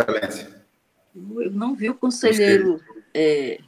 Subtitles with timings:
[0.00, 0.64] Excelência.
[1.14, 2.80] Eu não vi o conselheiro.
[3.12, 3.60] É,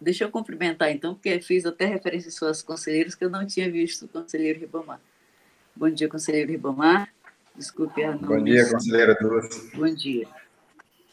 [0.00, 3.70] deixa eu cumprimentar, então, porque fiz até referência às suas conselheiras que eu não tinha
[3.70, 5.00] visto o conselheiro Ribamar.
[5.74, 7.08] Bom dia, conselheiro Ribamar.
[7.54, 9.70] Desculpe a Bom dia, conselheira Dulce.
[9.74, 10.28] Bom dia.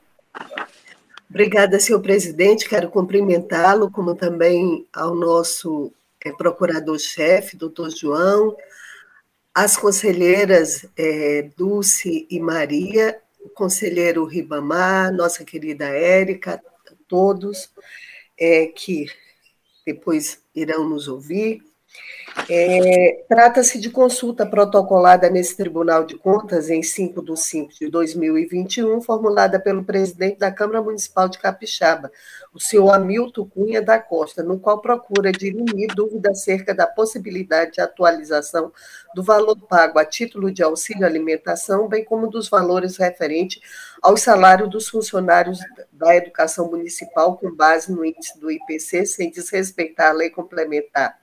[1.29, 2.69] Obrigada, senhor presidente.
[2.69, 5.93] Quero cumprimentá-lo, como também ao nosso
[6.24, 8.57] é, procurador-chefe, doutor João,
[9.52, 16.62] as conselheiras é, Dulce e Maria, o conselheiro Ribamar, nossa querida Érica,
[17.09, 17.73] todos
[18.38, 19.07] é, que
[19.85, 21.72] depois irão nos ouvir.
[22.49, 29.01] É, Trata-se de consulta protocolada nesse Tribunal de Contas em 5 de 5 de 2021,
[29.01, 32.11] formulada pelo presidente da Câmara Municipal de Capixaba,
[32.52, 37.80] o senhor Hamilton Cunha da Costa, no qual procura dirimir dúvidas acerca da possibilidade de
[37.80, 38.73] atualização
[39.15, 43.61] do valor pago a título de auxílio alimentação, bem como dos valores referentes
[44.02, 45.61] ao salário dos funcionários
[45.93, 51.21] da educação municipal com base no índice do IPC, sem desrespeitar a lei complementar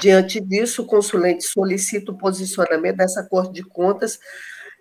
[0.00, 4.18] Diante disso, o consulente solicita o posicionamento dessa Corte de Contas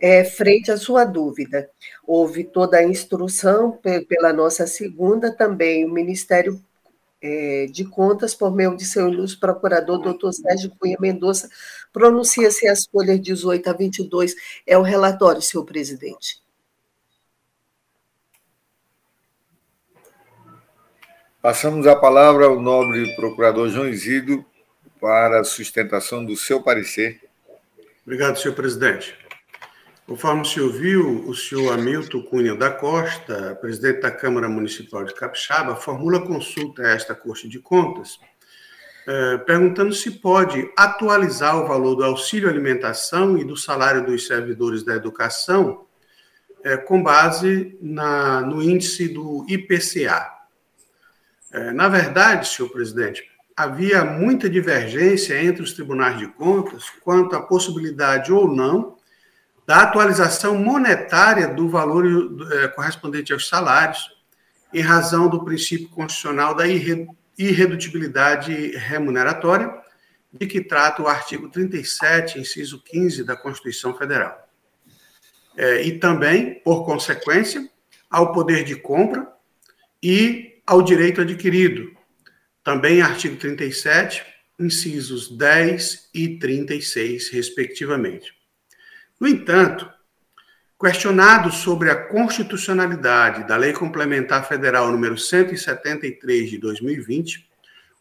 [0.02, 1.70] é, frente à sua dúvida.
[2.08, 6.58] Houve toda a instrução pela nossa segunda, também o Ministério
[7.22, 11.50] é, de Contas, por meio de seu ilustre procurador, doutor Sérgio Cunha Mendonça,
[11.92, 14.36] pronuncia-se as folhas 18 a 22.
[14.66, 16.42] É o relatório, senhor presidente.
[21.42, 24.46] Passamos a palavra ao nobre procurador João Isidro
[25.00, 27.22] para a sustentação do seu parecer.
[28.04, 29.16] Obrigado, senhor presidente.
[30.06, 35.76] Conforme se ouviu, o senhor Hamilton Cunha da Costa, presidente da Câmara Municipal de Capixaba,
[35.76, 38.20] formula consulta a esta Corte de Contas,
[39.08, 44.84] eh, perguntando se pode atualizar o valor do auxílio alimentação e do salário dos servidores
[44.84, 45.86] da educação
[46.64, 50.28] eh, com base na, no índice do IPCA.
[51.52, 53.24] Eh, na verdade, senhor presidente,
[53.60, 58.96] havia muita divergência entre os tribunais de contas quanto à possibilidade ou não
[59.68, 62.06] da atualização monetária do valor
[62.54, 64.10] é, correspondente aos salários,
[64.74, 66.64] em razão do princípio constitucional da
[67.38, 69.70] irredutibilidade remuneratória,
[70.32, 74.42] de que trata o artigo 37, inciso 15 da Constituição Federal.
[75.58, 77.70] É, e também, por consequência,
[78.10, 79.28] ao poder de compra
[80.02, 81.99] e ao direito adquirido,
[82.64, 84.26] também artigo 37,
[84.60, 88.34] incisos 10 e 36, respectivamente.
[89.20, 89.90] No entanto,
[90.80, 97.50] questionado sobre a constitucionalidade da Lei Complementar Federal número 173 de 2020,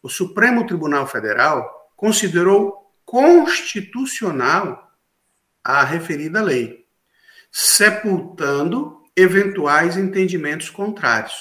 [0.02, 4.92] o Supremo Tribunal Federal considerou constitucional
[5.64, 6.86] a referida lei,
[7.50, 11.34] sepultando eventuais entendimentos contrários.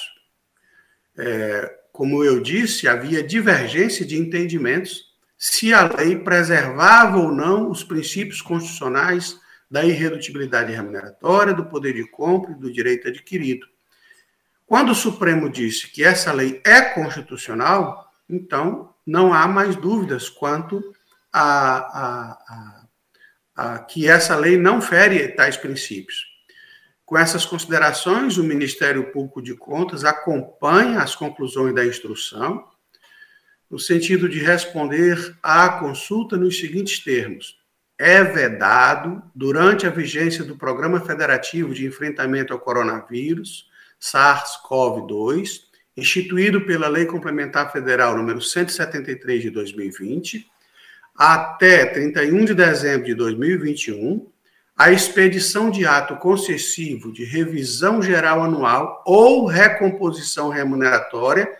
[1.16, 7.82] É, como eu disse, havia divergência de entendimentos se a lei preservava ou não os
[7.82, 9.36] princípios constitucionais
[9.68, 13.66] da irredutibilidade remuneratória, do poder de compra e do direito adquirido.
[14.64, 20.94] Quando o Supremo disse que essa lei é constitucional, então não há mais dúvidas quanto
[21.32, 22.84] a, a,
[23.56, 26.37] a, a que essa lei não fere tais princípios.
[27.08, 32.68] Com essas considerações, o Ministério Público de Contas acompanha as conclusões da instrução,
[33.70, 37.56] no sentido de responder à consulta nos seguintes termos:
[37.98, 45.62] é vedado, durante a vigência do Programa Federativo de Enfrentamento ao Coronavírus, SARS-CoV-2,
[45.96, 50.46] instituído pela Lei Complementar Federal número 173 de 2020,
[51.16, 54.30] até 31 de dezembro de 2021
[54.78, 61.52] a expedição de ato concessivo de revisão geral anual ou recomposição remuneratória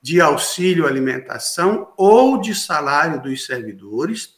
[0.00, 4.36] de auxílio alimentação ou de salário dos servidores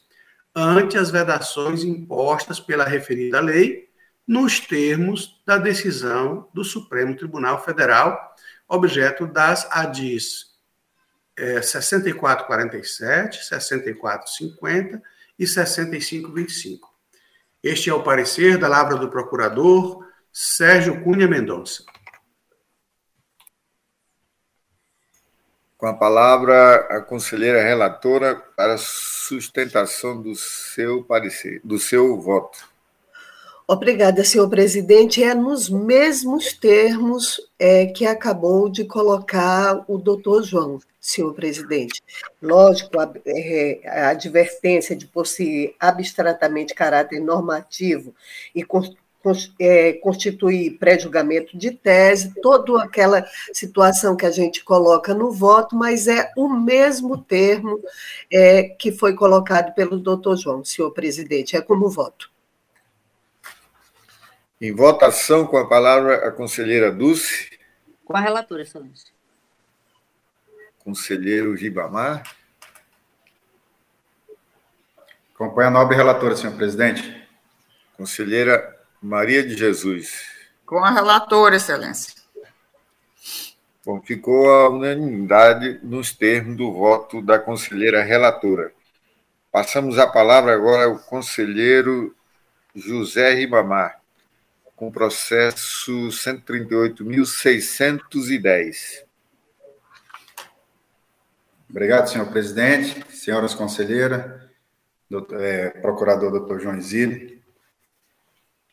[0.55, 3.87] ante as vedações impostas pela referida lei
[4.27, 8.35] nos termos da decisão do Supremo Tribunal Federal,
[8.67, 10.53] objeto das ADIs
[11.37, 15.01] é, 6447, 6450
[15.37, 16.92] e 6525.
[17.63, 21.85] Este é o parecer da Lavra do Procurador Sérgio Cunha Mendonça.
[25.77, 32.72] Com a palavra, a conselheira relatora para sustentação do seu parecer, do seu voto.
[33.73, 35.23] Obrigada, senhor presidente.
[35.23, 41.99] É nos mesmos termos é, que acabou de colocar o doutor João, senhor presidente.
[42.39, 48.13] Lógico, a, é, a advertência de possuir abstratamente caráter normativo
[48.53, 48.63] e
[49.59, 56.07] é, constituir pré-julgamento de tese, toda aquela situação que a gente coloca no voto, mas
[56.07, 57.79] é o mesmo termo
[58.31, 62.32] é, que foi colocado pelo doutor João, senhor presidente, é como voto.
[64.63, 67.51] Em votação, com a palavra a conselheira Dulce.
[68.05, 69.11] Com a relatora, excelência.
[70.79, 72.23] Conselheiro Gibamar.
[75.35, 77.27] Acompanha a nobre relatora, senhor presidente.
[77.97, 80.31] Conselheira Maria de Jesus.
[80.65, 82.13] Com a relatora, excelência.
[83.85, 88.71] Bom, ficou a unanimidade nos termos do voto da conselheira relatora.
[89.51, 92.15] Passamos a palavra agora ao conselheiro
[92.73, 94.01] José Ribamar,
[94.75, 99.05] com processo 138.610.
[101.69, 104.43] Obrigado, senhor presidente, senhoras conselheiras,
[105.33, 107.41] é, procurador doutor João Zilli.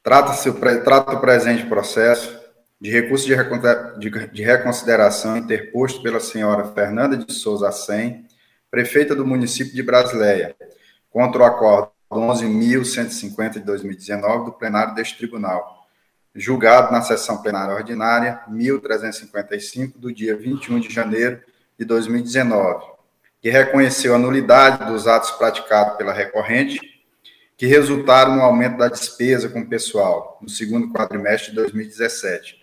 [0.03, 0.51] Trata-se
[0.83, 2.41] trata o presente processo
[2.81, 8.27] de recurso de, de reconsideração interposto pela senhora Fernanda de Souza Assem,
[8.71, 10.57] prefeita do município de Brasileia,
[11.11, 15.80] contra o acordo 11.150 de 2019 do plenário deste tribunal,
[16.35, 21.41] julgado na sessão plenária ordinária 1355 do dia 21 de janeiro
[21.79, 22.85] de 2019,
[23.41, 26.81] que reconheceu a nulidade dos atos praticados pela recorrente
[27.57, 32.57] que resultaram no aumento da despesa com pessoal no segundo quadrimestre de 2017,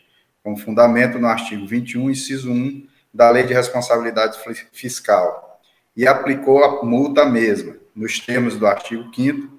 [0.43, 4.39] com fundamento no artigo 21, inciso 1 da Lei de Responsabilidade
[4.73, 5.61] Fiscal,
[5.95, 9.57] e aplicou a multa mesma, nos termos do artigo 5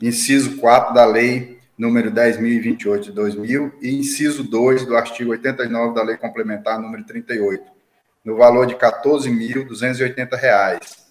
[0.00, 6.02] inciso 4 da Lei número 10.028 de 2000 e inciso 2 do artigo 89 da
[6.02, 7.62] Lei Complementar número 38,
[8.24, 11.04] no valor de R$ 14.280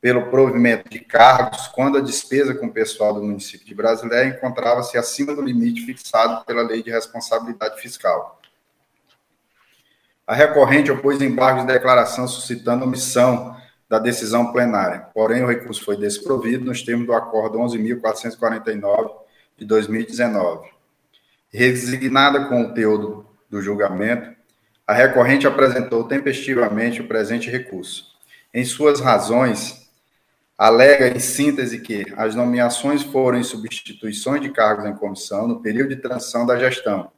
[0.00, 4.96] pelo provimento de cargos quando a despesa com o pessoal do município de Brasileia encontrava-se
[4.96, 8.40] acima do limite fixado pela Lei de Responsabilidade Fiscal.
[10.26, 13.56] A recorrente opôs embargos de declaração suscitando omissão
[13.88, 19.10] da decisão plenária, porém o recurso foi desprovido nos termos do Acordo 11.449
[19.60, 20.70] de 2019.
[21.52, 24.34] Resignada com o teor do, julgamento,
[24.86, 28.06] a recorrente apresentou tempestivamente o presente recurso.
[28.54, 29.90] Em suas razões,
[30.56, 35.94] alega em síntese que as nomeações foram em substituições de cargos em comissão no período
[35.94, 37.12] de transição da gestão,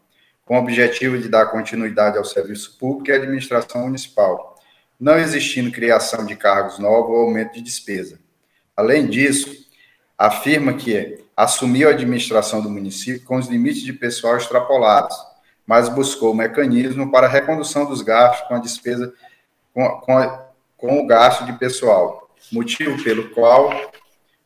[0.44, 4.58] com o objetivo de dar continuidade ao serviço público e à administração municipal,
[4.98, 8.18] não existindo criação de cargos novos ou aumento de despesa.
[8.76, 9.48] Além disso,
[10.18, 15.16] afirma que assumiu a administração do município com os limites de pessoal extrapolados,
[15.66, 19.12] mas buscou mecanismo para a recondução dos gastos com a despesa
[19.74, 20.46] com, com, a,
[20.76, 23.72] com o gasto de pessoal, motivo pelo qual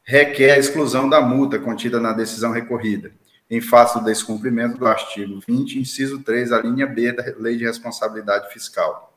[0.05, 3.13] requer a exclusão da multa contida na decisão recorrida,
[3.51, 7.65] em face do descumprimento do artigo 20, inciso 3, a linha B da Lei de
[7.65, 9.13] Responsabilidade Fiscal.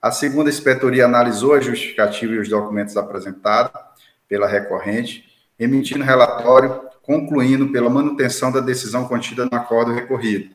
[0.00, 3.72] A segunda inspetoria analisou a justificativa e os documentos apresentados
[4.28, 5.28] pela recorrente,
[5.58, 10.54] emitindo relatório concluindo pela manutenção da decisão contida no acordo recorrido,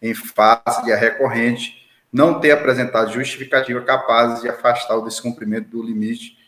[0.00, 1.74] em face de a recorrente
[2.12, 6.38] não ter apresentado justificativa capaz de afastar o descumprimento do limite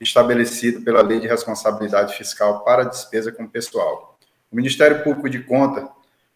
[0.00, 4.16] estabelecido pela Lei de Responsabilidade Fiscal para despesa com pessoal.
[4.48, 5.88] O Ministério Público de Conta,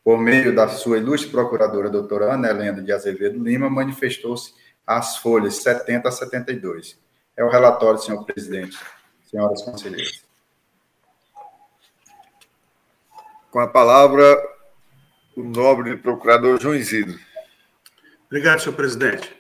[0.03, 4.53] por meio da sua ilustre procuradora, doutora Ana Helena de Azevedo Lima, manifestou-se
[4.85, 6.99] às folhas 70 a 72.
[7.37, 8.77] É o relatório, senhor presidente,
[9.31, 10.24] senhoras conselheiras.
[13.55, 14.37] Com a palavra,
[15.37, 17.17] o nobre procurador João Isidro.
[18.27, 19.33] Obrigado, senhor presidente.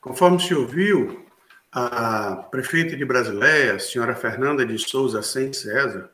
[0.00, 1.26] Conforme se ouviu,
[1.70, 6.10] a prefeita de Brasileia, a senhora Fernanda de Souza Sem César,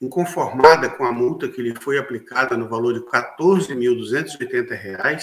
[0.00, 3.06] inconformada com a multa que lhe foi aplicada no valor de R$
[3.36, 5.22] 14.280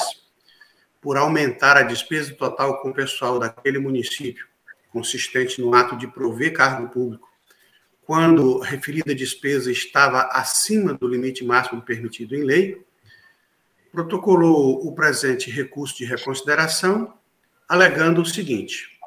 [1.00, 4.46] por aumentar a despesa total com o pessoal daquele município,
[4.92, 7.31] consistente no ato de prover cargo público,
[8.12, 12.86] quando referida despesa estava acima do limite máximo permitido em lei,
[13.89, 17.13] protocolou o presente recurso de reconsideração,
[17.70, 19.00] alegando o seguinte: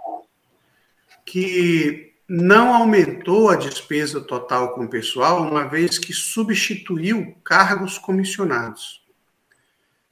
[1.22, 9.04] que não aumentou a despesa total com o pessoal, uma vez que substituiu cargos comissionados.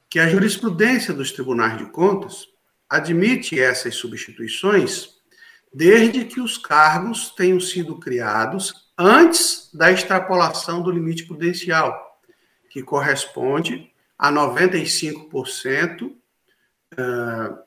[0.07, 2.47] Que a jurisprudência dos tribunais de contas
[2.87, 5.15] admite essas substituições
[5.73, 12.19] desde que os cargos tenham sido criados antes da extrapolação do limite prudencial,
[12.69, 16.15] que corresponde a 95%
[16.97, 17.57] eh,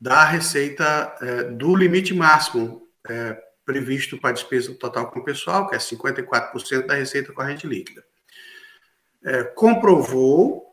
[0.00, 5.68] da receita eh, do limite máximo eh, previsto para a despesa total com o pessoal,
[5.68, 8.04] que é 54% da receita corrente líquida.
[9.54, 10.63] Comprovou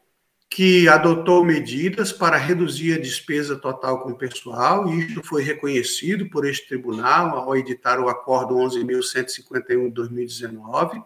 [0.54, 6.30] que adotou medidas para reduzir a despesa total com o pessoal, e isso foi reconhecido
[6.30, 11.02] por este tribunal ao editar o Acordo 11.151 de 2019,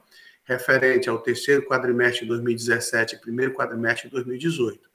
[0.45, 4.89] referente ao terceiro quadrimestre de 2017 e primeiro quadrimestre de 2018.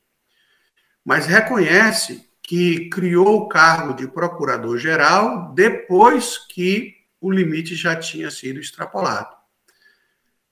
[1.05, 8.59] Mas reconhece que criou o cargo de procurador-geral depois que o limite já tinha sido
[8.59, 9.40] extrapolado.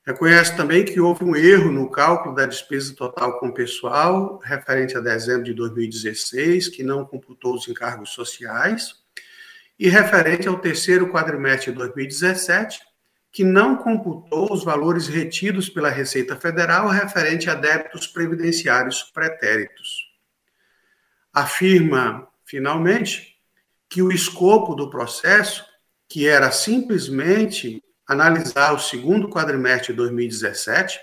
[0.08, 5.00] Reconhece também que houve um erro no cálculo da despesa total com pessoal, referente a
[5.00, 8.94] dezembro de 2016, que não computou os encargos sociais,
[9.78, 12.80] e referente ao terceiro quadrimestre de 2017,
[13.30, 20.10] que não computou os valores retidos pela Receita Federal referente a débitos previdenciários pretéritos.
[21.34, 23.36] Afirma, finalmente,
[23.90, 25.66] que o escopo do processo,
[26.08, 30.98] que era simplesmente analisar o segundo quadrimestre de 2017,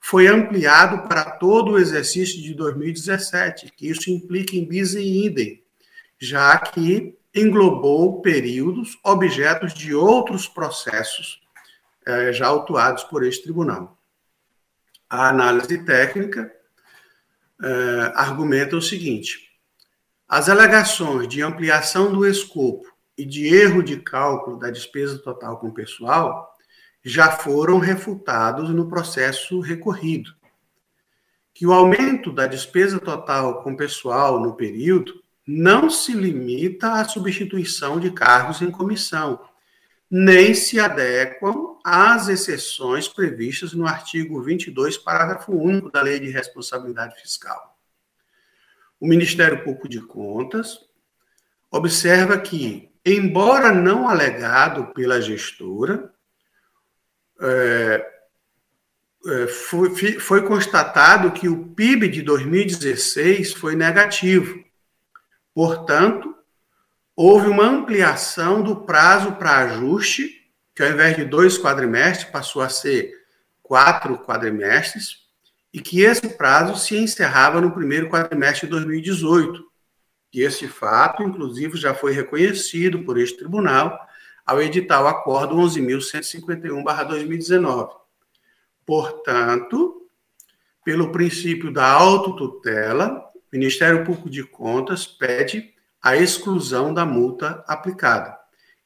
[0.00, 5.64] foi ampliado para todo o exercício de 2017, que isso implica em bis e idem,
[6.18, 11.40] já que englobou períodos objetos de outros processos
[12.04, 13.98] é, já autuados por este tribunal.
[15.08, 16.52] A análise técnica
[17.62, 19.38] é, argumenta o seguinte:
[20.28, 25.70] as alegações de ampliação do escopo e de erro de cálculo da despesa total com
[25.70, 26.54] pessoal
[27.04, 30.34] já foram refutados no processo recorrido.
[31.52, 38.00] Que o aumento da despesa total com pessoal no período não se limita à substituição
[38.00, 39.38] de cargos em comissão,
[40.10, 47.20] nem se adequam às exceções previstas no artigo 22, parágrafo único da Lei de Responsabilidade
[47.20, 47.76] Fiscal.
[48.98, 50.80] O Ministério Público de Contas
[51.70, 56.10] observa que, embora não alegado pela gestora,
[57.40, 58.10] é,
[59.26, 64.62] é, foi, foi constatado que o PIB de 2016 foi negativo.
[65.54, 66.34] Portanto,
[67.16, 70.42] houve uma ampliação do prazo para ajuste,
[70.74, 73.12] que ao invés de dois quadrimestres passou a ser
[73.62, 75.24] quatro quadrimestres,
[75.72, 79.64] e que esse prazo se encerrava no primeiro quadrimestre de 2018.
[80.34, 83.96] E esse fato, inclusive, já foi reconhecido por este tribunal
[84.44, 87.90] ao editar o Acordo 11.151-2019.
[88.84, 90.08] Portanto,
[90.84, 95.72] pelo princípio da autotutela, o Ministério Público de Contas pede
[96.02, 98.36] a exclusão da multa aplicada.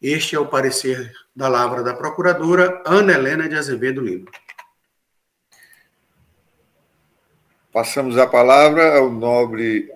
[0.01, 4.31] Este é o parecer da lavra da procuradora Ana Helena de Azevedo Lima.
[7.73, 9.91] Passamos a palavra ao nobre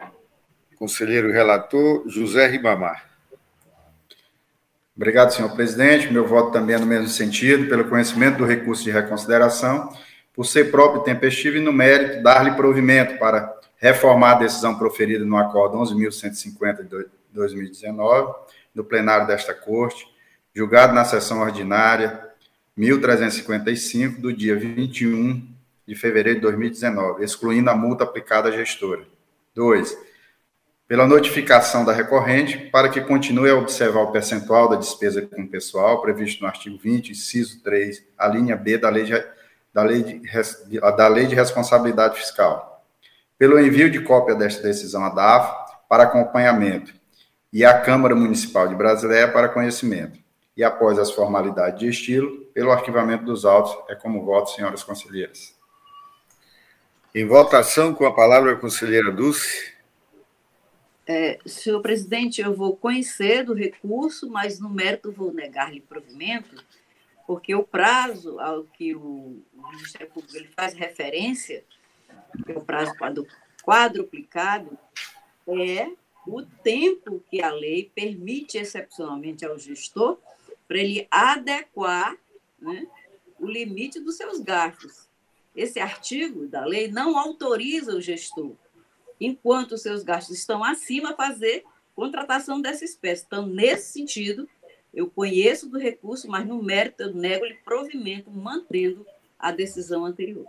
[0.82, 3.08] conselheiro relator José Ribamar.
[4.96, 6.12] Obrigado, senhor presidente.
[6.12, 9.96] Meu voto também é no mesmo sentido, pelo conhecimento do recurso de reconsideração,
[10.34, 15.36] por ser próprio, tempestivo e no mérito, dar-lhe provimento para reformar a decisão proferida no
[15.36, 18.34] Acordo 11.150 de 2019,
[18.74, 20.04] no plenário desta Corte,
[20.52, 22.28] julgado na sessão ordinária
[22.76, 25.48] 1355, do dia 21
[25.86, 29.06] de fevereiro de 2019, excluindo a multa aplicada à gestora.
[29.54, 30.10] 2.
[30.92, 36.02] Pela notificação da recorrente, para que continue a observar o percentual da despesa com pessoal
[36.02, 39.24] previsto no artigo 20, inciso 3, a linha B da Lei de,
[39.72, 42.84] da lei de, da lei de Responsabilidade Fiscal
[43.38, 46.92] pelo envio de cópia desta decisão à DAF para acompanhamento
[47.50, 50.18] e à Câmara Municipal de Brasileia para conhecimento.
[50.54, 55.56] E após as formalidades de estilo, pelo arquivamento dos autos, é como voto, senhoras conselheiras.
[57.14, 59.71] Em votação, com a palavra a conselheira Dulce.
[61.06, 66.62] É, senhor presidente, eu vou conhecer do recurso, mas no mérito vou negar-lhe provimento,
[67.26, 71.64] porque o prazo ao que o Ministério Público ele faz referência
[72.44, 72.92] que é o prazo
[73.62, 74.78] quadruplicado,
[75.46, 75.90] é
[76.26, 80.18] o tempo que a lei permite excepcionalmente ao gestor
[80.66, 82.16] para ele adequar
[82.58, 82.86] né,
[83.38, 85.08] o limite dos seus gastos.
[85.54, 88.54] Esse artigo da lei não autoriza o gestor,
[89.26, 91.64] enquanto os seus gastos estão acima, fazer
[91.94, 93.24] contratação dessa espécie.
[93.26, 94.48] Então, nesse sentido,
[94.92, 99.06] eu conheço do recurso, mas no mérito eu nego-lhe provimento, mantendo
[99.38, 100.46] a decisão anterior.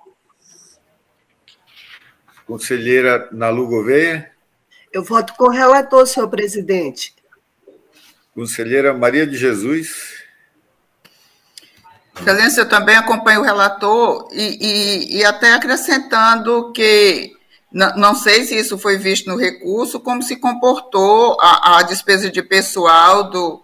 [2.46, 4.32] Conselheira Nalu Gouveia.
[4.92, 7.16] Eu voto com o relator, senhor presidente.
[8.34, 10.24] Conselheira Maria de Jesus.
[12.20, 17.36] Excelência, eu também acompanho o relator e, e, e até acrescentando que
[17.74, 22.30] não, não, sei se isso foi visto no recurso, como se comportou a, a despesa
[22.30, 23.64] de pessoal do,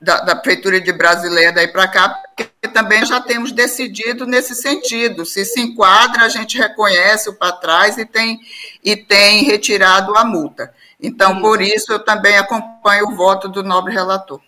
[0.00, 5.24] da, da Prefeitura de Brasileira daí para cá, porque também já temos decidido nesse sentido.
[5.24, 8.40] Se se enquadra, a gente reconhece o para trás e tem,
[8.82, 10.74] e tem retirado a multa.
[11.00, 14.40] Então, por isso, eu também acompanho o voto do nobre relator.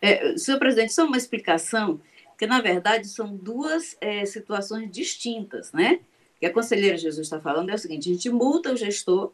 [0.00, 2.00] É, senhor presidente, só uma explicação,
[2.36, 6.00] que na verdade são duas é, situações distintas, né?
[6.42, 9.32] Que a conselheira Jesus está falando é o seguinte: a gente multa o gestor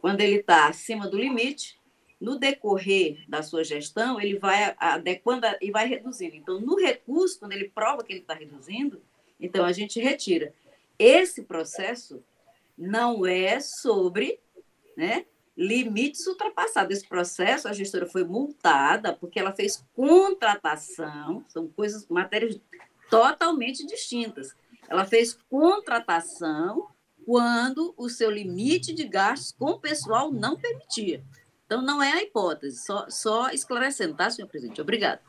[0.00, 1.78] quando ele está acima do limite
[2.20, 6.34] no decorrer da sua gestão, ele vai adequando e vai reduzindo.
[6.34, 9.00] Então, no recurso, quando ele prova que ele está reduzindo,
[9.38, 10.52] então a gente retira.
[10.98, 12.24] Esse processo
[12.76, 14.40] não é sobre
[14.96, 16.96] né, limites ultrapassados.
[16.96, 22.60] Esse processo, a gestora foi multada porque ela fez contratação, são coisas, matérias
[23.08, 24.56] totalmente distintas.
[24.88, 26.88] Ela fez contratação
[27.26, 31.22] quando o seu limite de gastos com o pessoal não permitia.
[31.66, 34.80] Então, não é a hipótese, só, só esclarecendo, tá, senhor presidente?
[34.80, 35.20] Obrigado.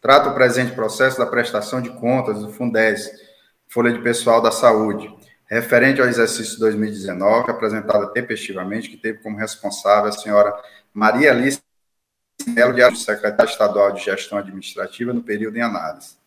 [0.00, 3.10] Trata o presente processo da prestação de contas do Fundes,
[3.68, 5.14] Folha de Pessoal da Saúde,
[5.46, 10.58] referente ao exercício 2019, apresentada tempestivamente, que teve como responsável a senhora
[10.92, 11.60] Maria Alice
[12.46, 16.19] Melo de secretária estadual de Gestão Administrativa, no período em análise.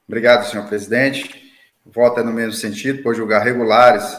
[0.07, 1.51] Obrigado, senhor presidente.
[1.85, 4.17] O voto é no mesmo sentido, por julgar regulares,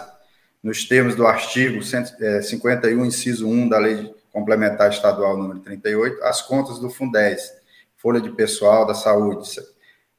[0.62, 6.42] nos termos do artigo 51, eh, inciso 1 da Lei complementar estadual número 38, as
[6.42, 7.53] contas do Fundez,
[7.97, 9.49] Folha de Pessoal da Saúde,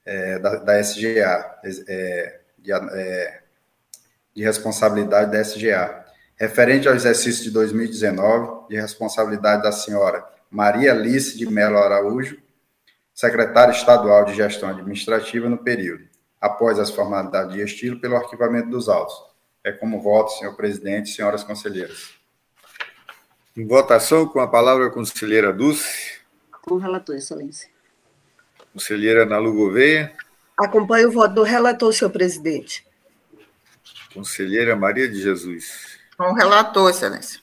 [0.05, 3.41] é, da, da, SGA, é, de, é,
[4.33, 6.05] de responsabilidade da SGA,
[6.37, 12.37] referente ao exercício de 2019, de responsabilidade da senhora Maria Alice de Melo Araújo,
[13.15, 16.03] secretária estadual de Gestão Administrativa no período,
[16.39, 19.15] após as formalidades de estilo, pelo arquivamento dos autos.
[19.63, 22.13] É como voto, senhor presidente, senhoras conselheiras.
[23.55, 26.19] Em votação, com a palavra a conselheira Dulce.
[26.61, 27.69] Com o relator, excelência.
[28.73, 30.13] Conselheira Nalu Gouveia.
[30.57, 32.85] Acompanho o voto do relator, senhor presidente.
[34.13, 35.97] Conselheira Maria de Jesus.
[36.17, 37.39] Com o relator, excelência.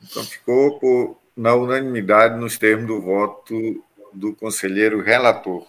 [0.00, 3.82] Então, ficou por, na unanimidade nos termos do voto
[4.14, 5.66] do conselheiro relator.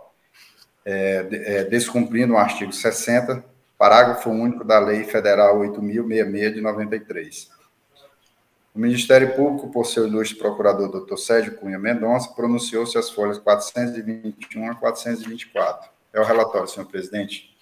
[0.89, 3.43] é, é, descumprindo o artigo 60,
[3.77, 7.51] parágrafo único da Lei Federal 8.066 de 93.
[8.73, 14.71] O Ministério Público, por seu ilustre procurador, doutor Sérgio Cunha Mendonça, pronunciou-se as folhas 421
[14.71, 15.89] a 424.
[16.13, 17.53] É o relatório, senhor presidente.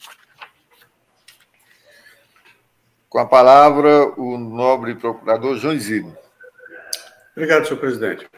[3.10, 6.16] Com a palavra, o nobre procurador João Isidro.
[7.36, 8.30] Obrigado, senhor presidente.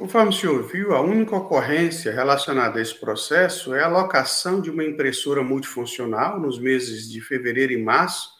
[0.00, 4.70] Conforme o senhor viu, a única ocorrência relacionada a esse processo é a alocação de
[4.70, 8.30] uma impressora multifuncional nos meses de fevereiro e março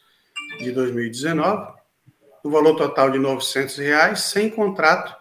[0.59, 1.75] de 2019
[2.43, 5.15] no valor total de 900 reais, sem contrato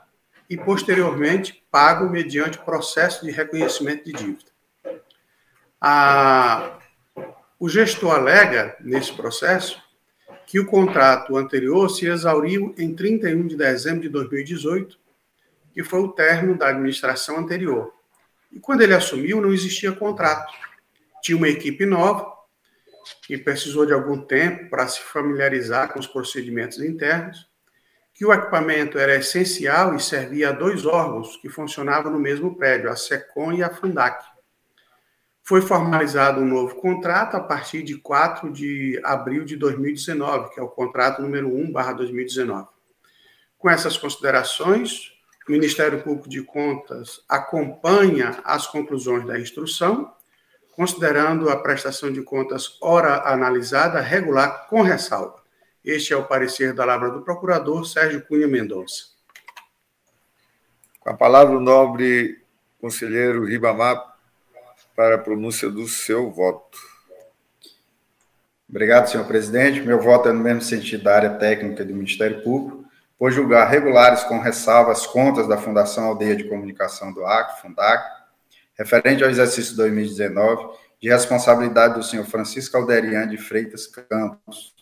[0.50, 4.50] e, posteriormente, pago mediante processo de reconhecimento de dívida.
[5.82, 6.80] A,
[7.60, 9.78] o gestor alega, nesse processo,
[10.48, 15.09] que o contrato anterior se exauriu em 31 de dezembro de 2018,
[15.80, 17.94] que foi o término da administração anterior.
[18.52, 20.54] E quando ele assumiu, não existia contrato.
[21.24, 22.30] Tinha uma equipe nova,
[23.26, 27.48] que precisou de algum tempo para se familiarizar com os procedimentos internos,
[28.14, 32.90] que o equipamento era essencial e servia a dois órgãos que funcionavam no mesmo prédio,
[32.90, 34.26] a SECOM e a FUNDAC.
[35.42, 40.64] Foi formalizado um novo contrato a partir de 4 de abril de 2019, que é
[40.64, 42.68] o contrato número 1/2019.
[43.58, 45.18] Com essas considerações,
[45.52, 50.14] Ministério Público de Contas acompanha as conclusões da instrução
[50.80, 55.44] considerando a prestação de contas hora analisada regular com ressalva.
[55.84, 59.08] Este é o parecer da Lavra do Procurador Sérgio Cunha Mendonça.
[61.02, 62.42] Com a palavra o nobre
[62.80, 64.16] conselheiro Ribamar
[64.96, 66.78] para a pronúncia do seu voto.
[68.70, 69.82] Obrigado, senhor presidente.
[69.82, 72.79] Meu voto é no mesmo sentido da área técnica do Ministério Público,
[73.20, 78.02] por julgar regulares com ressalva as contas da Fundação Aldeia de Comunicação do Acre, Fundac,
[78.76, 80.70] referente ao exercício 2019,
[81.02, 84.74] de responsabilidade do senhor Francisco Alderian de Freitas Campos,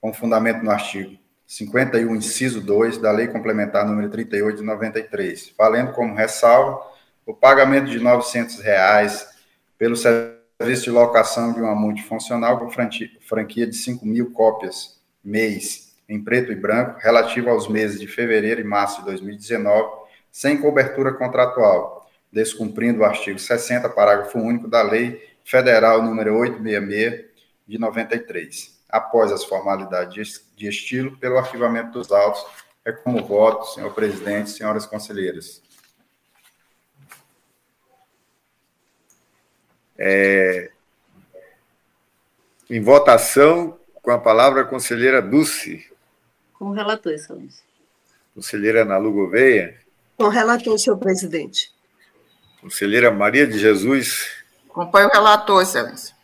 [0.00, 5.92] com fundamento no artigo 51, inciso 2 da Lei Complementar número 38 de 93, valendo
[5.92, 6.80] como ressalva
[7.26, 9.28] o pagamento de 900 reais
[9.76, 16.22] pelo serviço de locação de uma multifuncional com franquia de 5 mil cópias mês, em
[16.22, 22.08] preto e branco, relativo aos meses de fevereiro e março de 2019, sem cobertura contratual,
[22.32, 27.28] descumprindo o artigo 60, parágrafo único da Lei Federal número 866
[27.66, 28.78] de 93.
[28.88, 32.44] Após as formalidades de estilo, pelo arquivamento dos autos,
[32.84, 35.62] é como voto, senhor presidente, senhoras conselheiras.
[39.98, 40.70] É,
[42.70, 45.90] em votação, com a palavra a conselheira Dulce.
[46.58, 47.62] Com o relator, excelência.
[48.34, 49.78] Conselheira Nalu Gouveia.
[50.16, 51.72] Com o relator, senhor presidente.
[52.60, 54.28] Conselheira Maria de Jesus.
[54.68, 56.16] Acompanho o relator, excelência.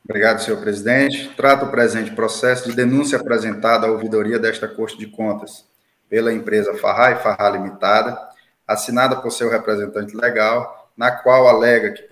[0.03, 1.29] Obrigado, senhor presidente.
[1.35, 5.71] Trato o presente processo de denúncia apresentada à ouvidoria desta Corte de Contas
[6.13, 8.15] pela empresa Farra e Farra Limitada,
[8.67, 12.07] assinada por seu representante legal, na qual alega que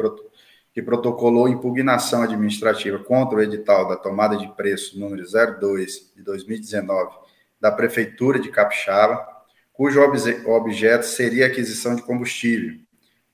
[0.74, 7.12] que protocolou impugnação administrativa contra o edital da tomada de preço número 02 de 2019
[7.60, 9.24] da Prefeitura de Capixaba,
[9.72, 12.80] cujo objeto seria aquisição de combustível,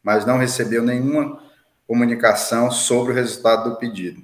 [0.03, 1.41] mas não recebeu nenhuma
[1.87, 4.21] comunicação sobre o resultado do pedido.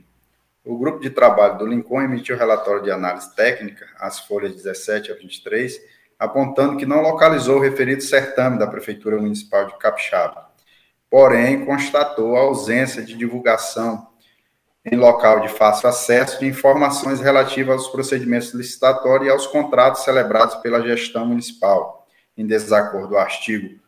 [0.65, 5.15] O grupo de trabalho do Lincoln emitiu relatório de análise técnica, as folhas 17 a
[5.15, 5.92] 23,
[6.23, 10.49] apontando que não localizou o referido certame da Prefeitura Municipal de Capixaba.
[11.09, 14.07] Porém constatou a ausência de divulgação
[14.85, 20.55] em local de fácil acesso de informações relativas aos procedimentos licitatórios e aos contratos celebrados
[20.55, 22.07] pela gestão municipal,
[22.37, 23.79] em desacordo com o artigo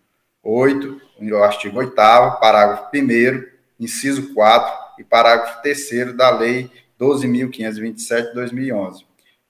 [0.43, 3.45] 8, o artigo 8 parágrafo 1
[3.79, 6.69] inciso 4 e parágrafo 3 da Lei
[6.99, 9.04] 12.527 de 2011,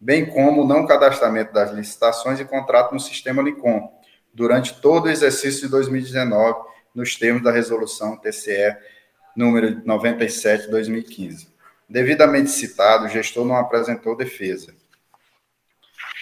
[0.05, 3.91] bem como o não cadastramento das licitações e contratos no sistema LICOM,
[4.31, 6.59] durante todo o exercício de 2019,
[6.93, 8.77] nos termos da resolução TCE
[9.35, 11.47] número 97 de 2015.
[11.89, 14.75] Devidamente citado, o gestor não apresentou defesa.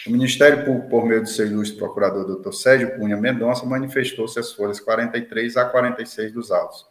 [0.08, 4.54] O Ministério Público, por meio do seu ilustre procurador, doutor Sérgio Cunha Mendonça, manifestou-se as
[4.54, 6.86] folhas 43 a 46 dos autos.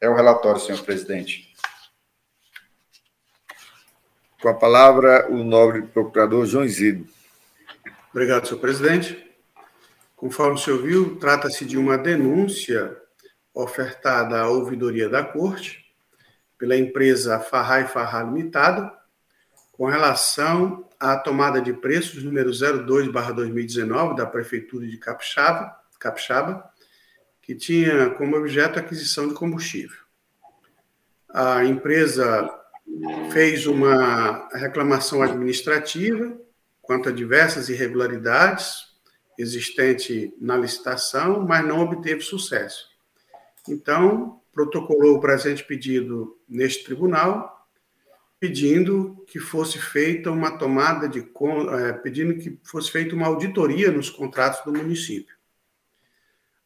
[0.00, 1.51] É o relatório, senhor presidente.
[4.42, 7.06] Com a palavra, o nobre procurador João Isidro.
[8.10, 9.24] Obrigado, senhor presidente.
[10.16, 12.96] Conforme o senhor viu, trata-se de uma denúncia
[13.54, 15.84] ofertada à ouvidoria da Corte
[16.58, 18.92] pela empresa Farra e Limitada,
[19.70, 26.68] com relação à tomada de preços número 02/2019 da prefeitura de Capixaba, Capixaba,
[27.40, 29.98] que tinha como objeto a aquisição de combustível.
[31.32, 32.58] A empresa
[33.32, 36.36] fez uma reclamação administrativa
[36.80, 38.92] quanto a diversas irregularidades
[39.38, 42.88] existentes na licitação, mas não obteve sucesso.
[43.68, 47.66] Então, protocolou o presente pedido neste tribunal,
[48.38, 54.10] pedindo que fosse feita uma tomada de é, pedindo que fosse feita uma auditoria nos
[54.10, 55.34] contratos do município.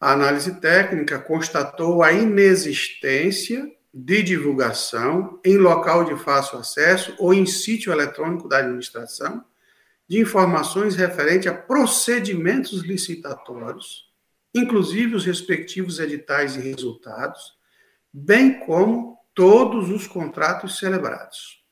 [0.01, 7.47] A análise técnica constatou a inexistência de divulgação em local de fácil acesso ou em
[7.47, 9.45] sítio eletrônico da administração
[10.09, 14.07] de informações referentes a procedimentos licitatórios
[14.59, 17.55] inclusive os respectivos editais e resultados,
[18.13, 21.63] bem como todos os contratos celebrados.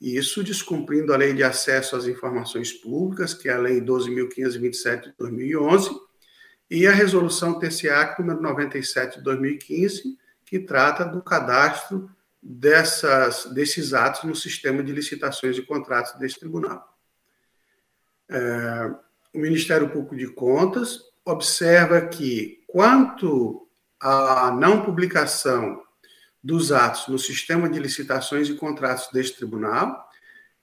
[0.00, 5.14] Isso descumprindo a Lei de Acesso às Informações Públicas, que é a Lei 12.527 de
[5.18, 5.90] 2011,
[6.70, 10.16] e a Resolução TCA número 97 de 2015,
[10.50, 12.10] que trata do cadastro
[12.42, 16.98] dessas, desses atos no sistema de licitações e contratos deste tribunal.
[18.28, 18.90] É,
[19.32, 23.68] o Ministério Público de Contas observa que, quanto
[24.00, 25.84] à não publicação
[26.42, 30.04] dos atos no sistema de licitações e contratos deste tribunal,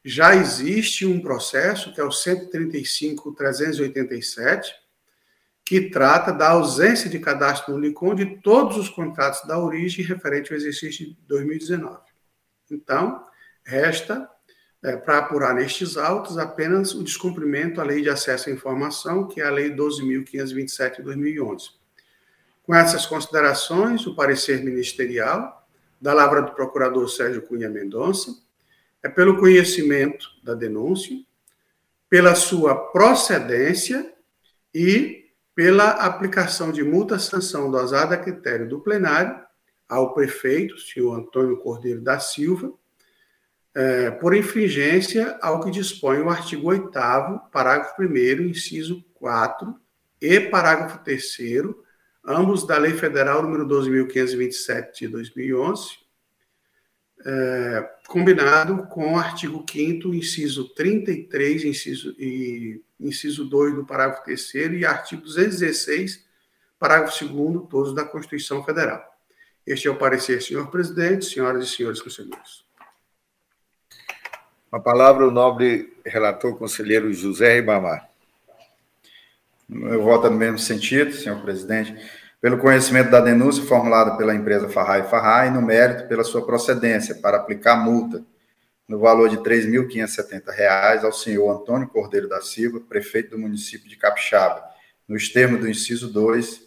[0.03, 4.65] já existe um processo, que é o 135.387,
[5.67, 10.49] que trata da ausência de cadastro no LICOM de todos os contratos da origem referente
[10.49, 11.99] ao exercício de 2019.
[12.71, 13.25] Então,
[13.65, 14.29] resta
[14.81, 19.41] é, para apurar nestes autos apenas o descumprimento à Lei de Acesso à Informação, que
[19.41, 21.71] é a Lei 12.527 de 2011.
[22.63, 25.67] Com essas considerações, o parecer ministerial,
[25.99, 28.31] da Lavra do Procurador Sérgio Cunha Mendonça,
[29.03, 31.17] é pelo conhecimento da denúncia,
[32.09, 34.13] pela sua procedência
[34.73, 35.26] e
[35.57, 39.43] pela aplicação de multa-sanção dosada a critério do plenário
[39.89, 42.71] ao prefeito, senhor Antônio Cordeiro da Silva,
[43.73, 46.91] é, por infringência ao que dispõe o artigo 8
[47.51, 48.05] parágrafo 1
[48.43, 49.75] inciso 4
[50.21, 51.25] e parágrafo 3
[52.23, 55.87] ambos da Lei Federal número 12.527 de 2011,
[57.25, 64.53] é, combinado com o artigo 5 inciso 33, inciso, e inciso 2 do parágrafo 3
[64.73, 66.25] e artigo 216,
[66.79, 69.03] parágrafo 2 todos da Constituição Federal.
[69.65, 72.65] Este é o parecer, senhor presidente, senhoras e senhores conselheiros.
[74.71, 78.09] A palavra o nobre relator conselheiro José Ribamar.
[79.69, 81.95] Eu voto no mesmo sentido, senhor presidente,
[82.39, 87.15] pelo conhecimento da denúncia formulada pela empresa Farrai Farrai e no mérito pela sua procedência
[87.15, 88.23] para aplicar multa
[88.87, 93.97] no valor de R$ 3.570 ao senhor Antônio Cordeiro da Silva, prefeito do município de
[93.97, 94.63] Capixaba,
[95.07, 96.65] nos termos do inciso 2,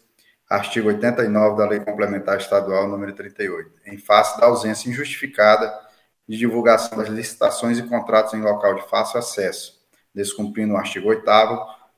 [0.49, 5.73] artigo 89 da Lei Complementar Estadual número 38, em face da ausência injustificada
[6.29, 9.81] de divulgação das licitações e contratos em local de fácil acesso,
[10.15, 11.25] descumprindo o artigo 8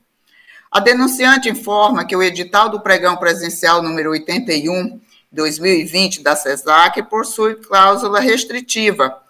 [0.70, 5.01] A denunciante informa que o edital do pregão presencial número 81,
[5.33, 9.20] 2020 da CESAC possui cláusula restritiva,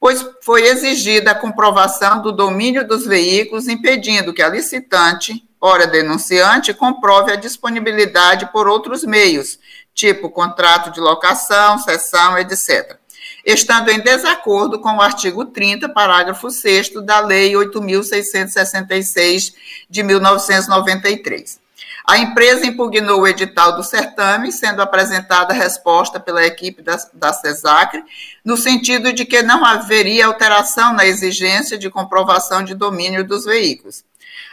[0.00, 6.72] pois foi exigida a comprovação do domínio dos veículos, impedindo que a licitante, ora denunciante,
[6.72, 9.58] comprove a disponibilidade por outros meios,
[9.94, 12.98] tipo contrato de locação, cessão, etc.,
[13.44, 19.52] estando em desacordo com o artigo 30, parágrafo 6 da Lei 8.666
[19.88, 21.60] de 1993.
[22.06, 27.32] A empresa impugnou o edital do certame, sendo apresentada a resposta pela equipe da, da
[27.32, 28.02] CESACRE,
[28.44, 34.04] no sentido de que não haveria alteração na exigência de comprovação de domínio dos veículos.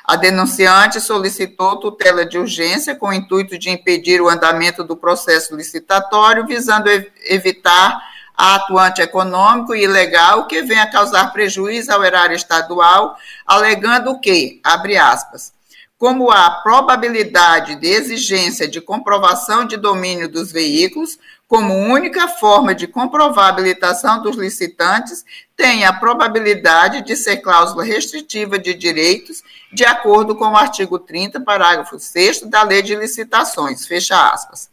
[0.03, 5.55] A denunciante solicitou tutela de urgência com o intuito de impedir o andamento do processo
[5.55, 6.89] licitatório, visando
[7.25, 8.01] evitar
[8.35, 15.51] ato antieconômico e ilegal que venha causar prejuízo ao erário estadual, alegando que, abre aspas,
[15.97, 22.85] como há probabilidade de exigência de comprovação de domínio dos veículos, como única forma de
[22.85, 29.41] comprovar a habilitação dos licitantes, tem a probabilidade de ser cláusula restritiva de direitos,
[29.73, 33.87] de acordo com o artigo 30, parágrafo 6 da Lei de Licitações.
[33.87, 34.69] Fecha aspas.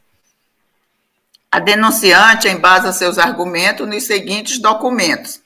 [1.51, 5.41] A denunciante embasa seus argumentos nos seguintes documentos: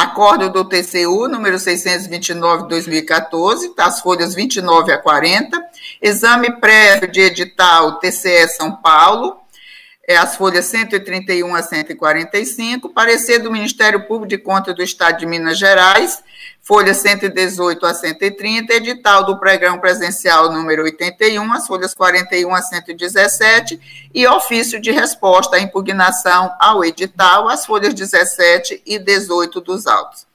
[0.00, 5.62] Acordo do TCU, número 629 de 2014, das folhas 29 a 40,
[6.00, 9.39] exame prévio de edital TCE São Paulo,
[10.10, 15.26] é, as folhas 131 a 145, parecer do Ministério Público de Contas do Estado de
[15.26, 16.20] Minas Gerais,
[16.60, 24.10] folhas 118 a 130, edital do pregão presencial número 81, as folhas 41 a 117,
[24.12, 30.29] e ofício de resposta à impugnação ao edital, as folhas 17 e 18 dos autos.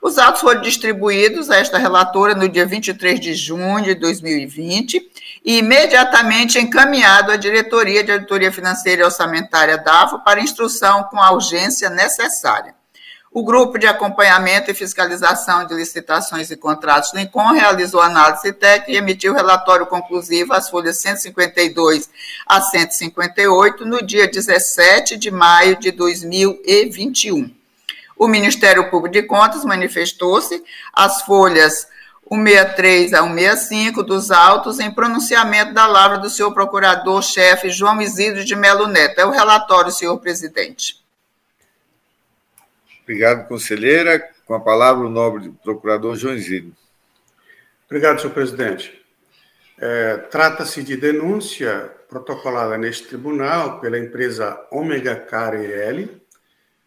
[0.00, 5.10] Os autos foram distribuídos a esta relatora no dia 23 de junho de 2020
[5.44, 11.32] e imediatamente encaminhado à Diretoria de Auditoria Financeira e Orçamentária DAFO para instrução com a
[11.32, 12.74] urgência necessária.
[13.30, 18.96] O grupo de acompanhamento e fiscalização de licitações e contratos Lincoln realizou análise técnica e
[18.96, 22.08] emitiu relatório conclusivo às folhas 152
[22.46, 27.57] a 158 no dia 17 de maio de 2021.
[28.18, 31.86] O Ministério Público de Contas manifestou-se às folhas
[32.28, 38.56] 163 a 165 dos autos em pronunciamento da lavra do senhor procurador-chefe João Isidro de
[38.56, 39.20] Melo Neto.
[39.20, 41.02] É o relatório, senhor presidente.
[43.04, 44.28] Obrigado, conselheira.
[44.44, 46.72] Com a palavra, o nobre procurador João Isidro.
[47.86, 49.00] Obrigado, senhor presidente.
[49.78, 55.60] É, Trata-se de denúncia protocolada neste tribunal pela empresa Omega Carl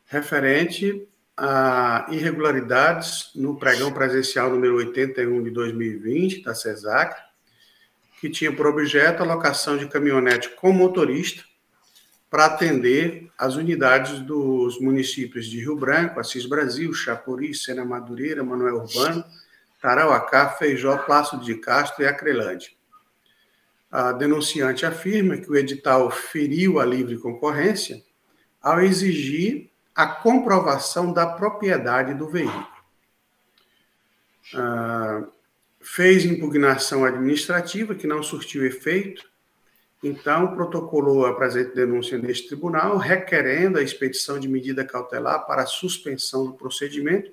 [0.07, 7.19] referente a irregularidades no pregão presencial número 81 de 2020 da CESAC,
[8.19, 11.43] que tinha por objeto a locação de caminhonete com motorista
[12.29, 18.75] para atender as unidades dos municípios de Rio Branco, Assis Brasil, Chapuri, Sena Madureira, Manuel
[18.75, 19.25] Urbano,
[19.81, 22.69] Tarauacá, Feijó, Plácido de Castro e Acrelândia.
[23.91, 28.01] A denunciante afirma que o edital feriu a livre concorrência
[28.61, 29.70] ao exigir
[30.01, 32.67] a comprovação da propriedade do veículo.
[34.55, 35.23] Ah,
[35.79, 39.29] fez impugnação administrativa que não surtiu efeito,
[40.03, 46.47] então protocolou a presente denúncia neste tribunal, requerendo a expedição de medida cautelar para suspensão
[46.47, 47.31] do procedimento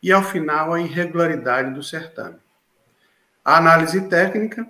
[0.00, 2.38] e, ao final, a irregularidade do certame.
[3.44, 4.64] A análise técnica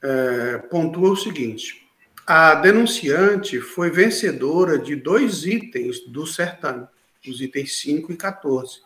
[0.00, 1.87] é, pontua o seguinte:
[2.30, 6.86] a denunciante foi vencedora de dois itens do certame,
[7.26, 8.82] os itens 5 e 14,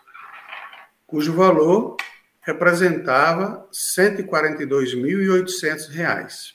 [1.05, 1.97] cujo valor
[2.41, 6.55] representava R$ 142.800.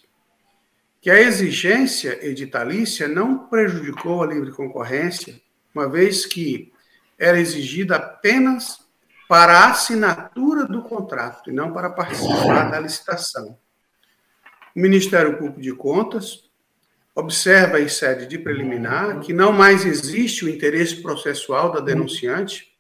[1.02, 5.42] Que a exigência editalícia não prejudicou a livre concorrência,
[5.76, 6.72] uma vez que
[7.20, 8.80] era exigida apenas
[9.28, 13.60] para a assinatura do contrato e não para participar da licitação.
[14.74, 16.47] O Ministério Público de Contas
[17.18, 22.72] observa em sede de preliminar que não mais existe o interesse processual da denunciante,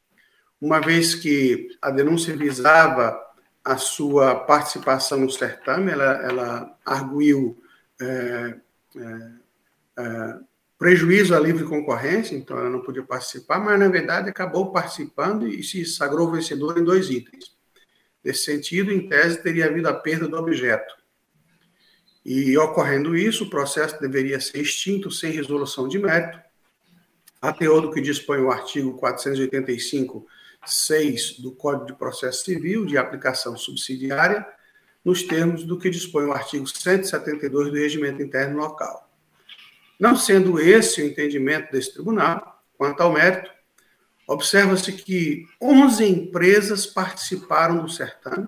[0.61, 3.19] uma vez que a denúncia visava
[3.65, 7.59] a sua participação no certame, ela, ela arguiu
[7.99, 8.55] é,
[8.95, 9.31] é,
[9.97, 10.33] é,
[10.77, 15.63] prejuízo à livre concorrência, então ela não podia participar, mas na verdade acabou participando e
[15.63, 17.57] se sagrou vencedora em dois itens.
[18.23, 20.93] Nesse sentido, em tese, teria havido a perda do objeto.
[22.27, 26.37] E ocorrendo isso, o processo deveria ser extinto sem resolução de mérito,
[27.41, 30.27] a teor do que dispõe o artigo 485,
[30.65, 34.45] 6 do Código de Processo Civil, de aplicação subsidiária,
[35.05, 39.09] nos termos do que dispõe o artigo 172 do Regimento Interno Local.
[39.97, 43.49] Não sendo esse o entendimento desse tribunal, quanto ao mérito,
[44.27, 48.45] observa-se que 11 empresas participaram do certame,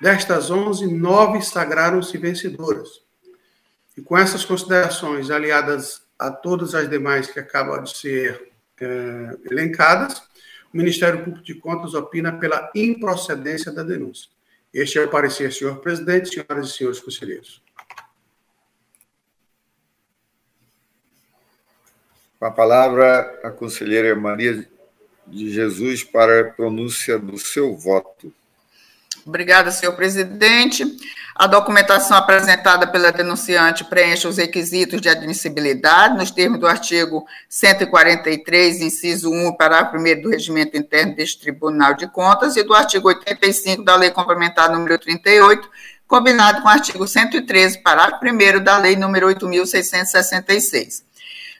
[0.00, 3.02] Destas 11, nove sagraram-se vencedoras.
[3.96, 10.22] E com essas considerações, aliadas a todas as demais que acabam de ser é, elencadas,
[10.72, 14.30] o Ministério Público de Contas opina pela improcedência da denúncia.
[14.72, 17.62] Este é o parecer, senhor presidente, senhoras e senhores conselheiros.
[22.38, 24.68] Com a palavra, a conselheira Maria
[25.26, 28.32] de Jesus para a pronúncia do seu voto.
[29.28, 30.86] Obrigada, senhor presidente.
[31.34, 38.80] A documentação apresentada pela denunciante preenche os requisitos de admissibilidade nos termos do artigo 143,
[38.80, 43.84] inciso 1, parágrafo 1 do Regimento Interno deste Tribunal de Contas e do artigo 85
[43.84, 45.68] da Lei Complementar número 38,
[46.06, 51.07] combinado com o artigo 113, parágrafo 1 da Lei número 8666.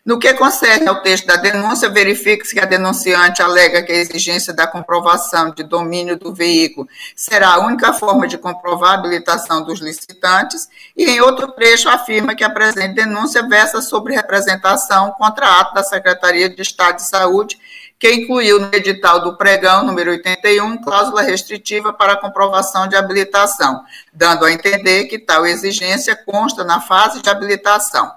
[0.08, 4.54] No que concerne ao texto da denúncia, verifique-se que a denunciante alega que a exigência
[4.54, 9.80] da comprovação de domínio do veículo será a única forma de comprovar a habilitação dos
[9.80, 15.74] licitantes, e em outro trecho afirma que a presente denúncia versa sobre representação contra ato
[15.74, 17.58] da Secretaria de Estado de Saúde,
[17.98, 24.46] que incluiu no edital do pregão número 81 cláusula restritiva para comprovação de habilitação, dando
[24.46, 28.10] a entender que tal exigência consta na fase de habilitação.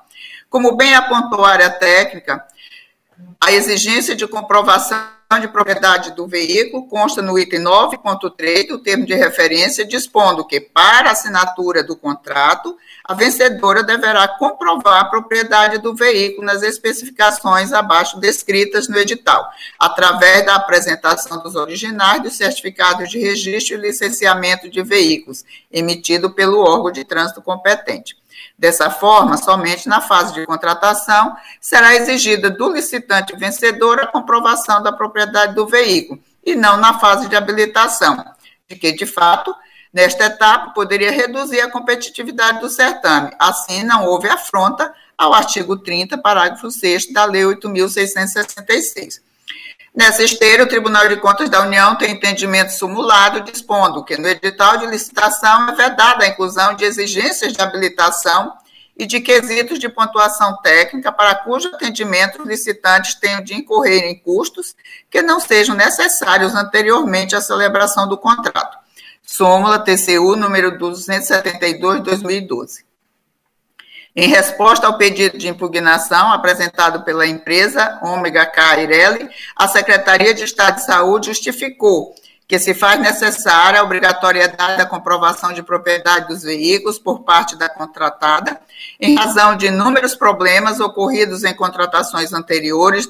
[0.51, 2.45] Como bem apontou a área técnica,
[3.39, 4.99] a exigência de comprovação
[5.39, 11.11] de propriedade do veículo consta no item 9.3 do termo de referência, dispondo que, para
[11.11, 18.89] assinatura do contrato, a vencedora deverá comprovar a propriedade do veículo nas especificações abaixo descritas
[18.89, 19.49] no edital,
[19.79, 26.59] através da apresentação dos originais dos certificados de registro e licenciamento de veículos, emitido pelo
[26.59, 28.20] órgão de trânsito competente.
[28.61, 34.91] Dessa forma, somente na fase de contratação será exigida do licitante vencedor a comprovação da
[34.91, 38.23] propriedade do veículo, e não na fase de habilitação,
[38.69, 39.51] de que, de fato,
[39.91, 43.31] nesta etapa poderia reduzir a competitividade do certame.
[43.39, 49.21] Assim, não houve afronta ao artigo 30, parágrafo 6 da Lei 8.666.
[49.93, 54.77] Nessa esteira, o Tribunal de Contas da União tem entendimento simulado, dispondo que no edital
[54.77, 58.53] de licitação é vedada a inclusão de exigências de habilitação
[58.97, 64.17] e de quesitos de pontuação técnica para cujo atendimento os licitantes tenham de incorrer em
[64.17, 64.75] custos
[65.09, 68.77] que não sejam necessários anteriormente à celebração do contrato.
[69.21, 72.90] Súmula TCU número 272 de 2012.
[74.13, 80.75] Em resposta ao pedido de impugnação apresentado pela empresa Ômega Cairelli, a Secretaria de Estado
[80.75, 82.13] de Saúde justificou
[82.45, 87.69] que se faz necessária a obrigatoriedade da comprovação de propriedade dos veículos por parte da
[87.69, 88.59] contratada,
[88.99, 93.07] em razão de inúmeros problemas ocorridos em contratações anteriores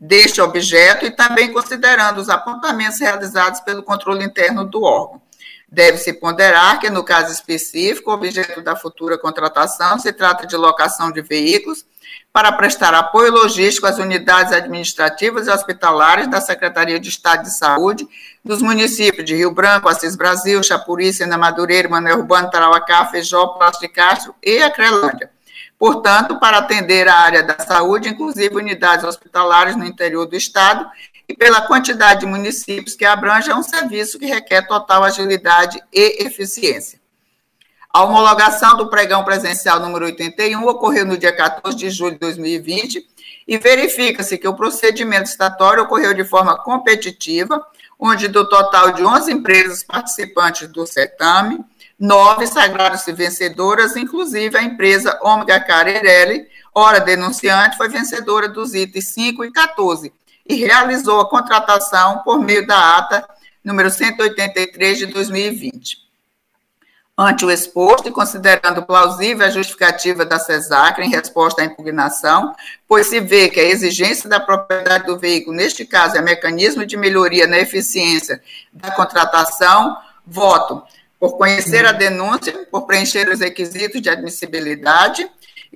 [0.00, 5.22] deste objeto e também considerando os apontamentos realizados pelo controle interno do órgão.
[5.70, 11.12] Deve-se ponderar que, no caso específico, o objeto da futura contratação se trata de locação
[11.12, 11.84] de veículos
[12.32, 18.08] para prestar apoio logístico às unidades administrativas e hospitalares da Secretaria de Estado de Saúde
[18.44, 23.80] dos municípios de Rio Branco, Assis Brasil, Chapuri, Sena Madureira, Manuel Urbano, Tarauacá, Feijó, Passo
[23.80, 25.30] de Castro e Acrelândia.
[25.78, 30.86] Portanto, para atender a área da saúde, inclusive unidades hospitalares no interior do Estado,
[31.28, 36.24] e pela quantidade de municípios que abrange, é um serviço que requer total agilidade e
[36.24, 36.98] eficiência.
[37.92, 43.06] A homologação do pregão presencial número 81 ocorreu no dia 14 de julho de 2020
[43.46, 47.62] e verifica-se que o procedimento estatório ocorreu de forma competitiva,
[47.98, 51.58] onde do total de 11 empresas participantes do certame,
[51.98, 59.44] nove sagraram-se vencedoras, inclusive a empresa Omega Carerelli, ora denunciante, foi vencedora dos itens 5
[59.44, 60.12] e 14
[60.48, 63.28] e realizou a contratação por meio da ata
[63.62, 66.08] número 183 de 2020.
[67.20, 72.54] Ante o exposto e considerando plausível a justificativa da CESACRA em resposta à impugnação,
[72.86, 76.96] pois se vê que a exigência da propriedade do veículo, neste caso, é mecanismo de
[76.96, 78.40] melhoria na eficiência
[78.72, 80.80] da contratação, voto
[81.18, 85.28] por conhecer a denúncia, por preencher os requisitos de admissibilidade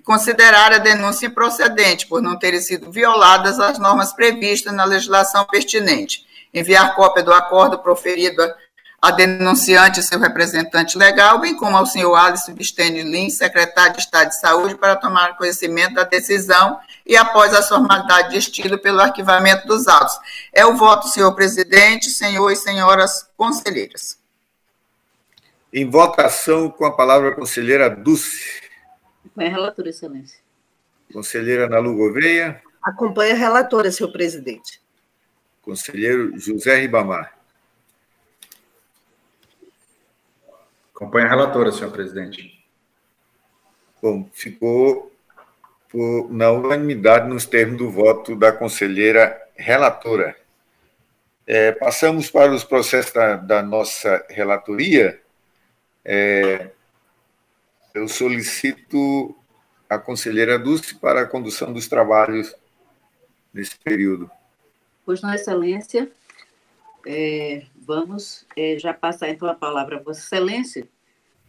[0.04, 6.26] considerar a denúncia improcedente, por não terem sido violadas as normas previstas na legislação pertinente.
[6.52, 8.42] Enviar cópia do acordo proferido
[9.02, 14.02] a denunciante e seu representante legal, bem como ao senhor Alisson Bistênio Lins, secretário de
[14.02, 19.00] Estado de Saúde, para tomar conhecimento da decisão e após a formalidade de estilo pelo
[19.00, 20.14] arquivamento dos autos.
[20.52, 24.16] É o voto, senhor presidente, senhor e senhoras conselheiras.
[25.72, 28.61] Em votação, com a palavra a conselheira Dulce.
[29.24, 30.38] Acompanha a relatora, excelência.
[31.12, 32.60] Conselheira Nalu Gouveia.
[32.82, 34.80] Acompanha a relatora, senhor presidente.
[35.62, 37.38] Conselheiro José Ribamar.
[40.94, 42.64] Acompanha a relatora, senhor presidente.
[44.02, 45.12] Bom, ficou
[45.88, 50.36] por, na unanimidade nos termos do voto da conselheira relatora.
[51.46, 55.20] É, passamos para os processos da, da nossa relatoria.
[56.04, 56.70] É,
[57.94, 59.36] eu solicito
[59.88, 62.54] a conselheira Dulce para a condução dos trabalhos
[63.52, 64.30] nesse período.
[65.04, 66.10] Pois não, Excelência,
[67.06, 70.88] é, vamos é, já passar então a palavra a Vossa Excelência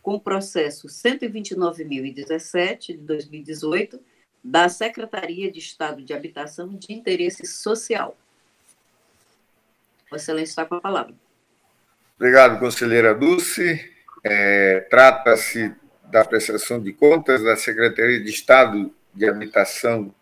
[0.01, 3.99] com o processo 129.017 de 2018
[4.43, 8.17] da Secretaria de Estado de Habitação de Interesse Social.
[10.09, 11.15] Vossa Excelência está com a palavra.
[12.17, 13.89] Obrigado, conselheira Dulce.
[14.25, 15.73] É, Trata-se
[16.13, 20.13] da prestação de contas da Secretaria de Estado de Habitação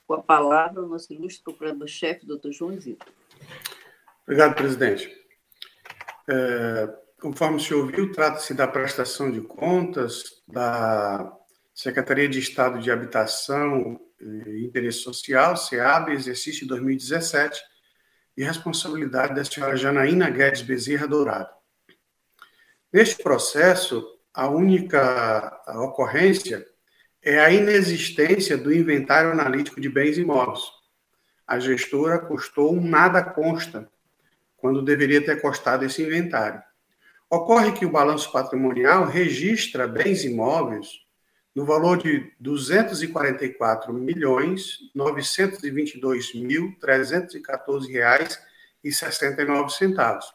[0.06, 3.06] Com a palavra, o nosso ilustre procurador-chefe, doutor João Zito.
[4.24, 5.10] Obrigado, presidente.
[6.28, 6.88] É,
[7.22, 11.32] Conforme se ouviu, trata-se da prestação de contas da
[11.72, 17.62] Secretaria de Estado de Habitação e Interesse Social, SEAB, exercício 2017,
[18.36, 21.50] e responsabilidade da senhora Janaína Guedes Bezerra Dourado.
[22.92, 26.66] Neste processo, a única ocorrência
[27.22, 30.60] é a inexistência do inventário analítico de bens imóveis.
[31.46, 33.90] A gestora custou um nada consta,
[34.56, 36.62] quando deveria ter costado esse inventário.
[37.28, 41.02] Ocorre que o balanço patrimonial registra bens imóveis
[41.54, 48.40] no valor de 244 milhões 922 mil 314 reais
[48.82, 50.32] e 69 centavos.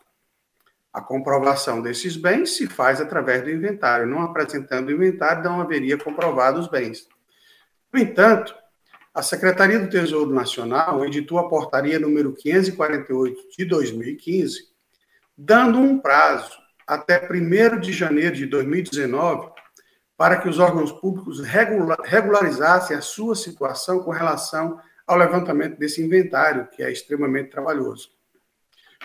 [0.93, 4.07] A comprovação desses bens se faz através do inventário.
[4.07, 7.07] Não apresentando o inventário, não haveria comprovado os bens.
[7.91, 8.55] No entanto,
[9.13, 14.69] a Secretaria do Tesouro Nacional editou a portaria número 548 de 2015,
[15.35, 16.51] dando um prazo
[16.85, 19.56] até 1 de janeiro de 2019
[20.17, 26.67] para que os órgãos públicos regularizassem a sua situação com relação ao levantamento desse inventário,
[26.67, 28.09] que é extremamente trabalhoso.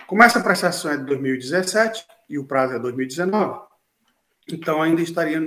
[0.07, 3.61] Como essa prestação é de 2017 e o prazo é 2019,
[4.51, 5.39] então ainda estaria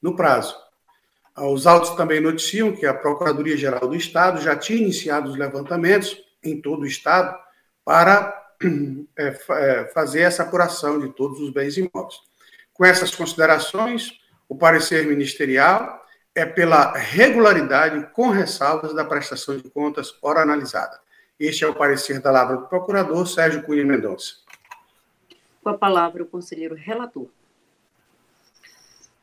[0.00, 0.56] no prazo.
[1.36, 6.60] Os autos também noticiam que a Procuradoria-Geral do Estado já tinha iniciado os levantamentos em
[6.60, 7.36] todo o Estado
[7.84, 8.34] para
[9.16, 12.20] é, fazer essa apuração de todos os bens imóveis.
[12.72, 20.16] Com essas considerações, o parecer ministerial é pela regularidade com ressalvas da prestação de contas
[20.22, 20.98] ora analisada.
[21.38, 24.36] Este é o parecer da palavra do procurador Sérgio Cunha Mendonça.
[25.62, 27.28] Com a palavra o conselheiro relator.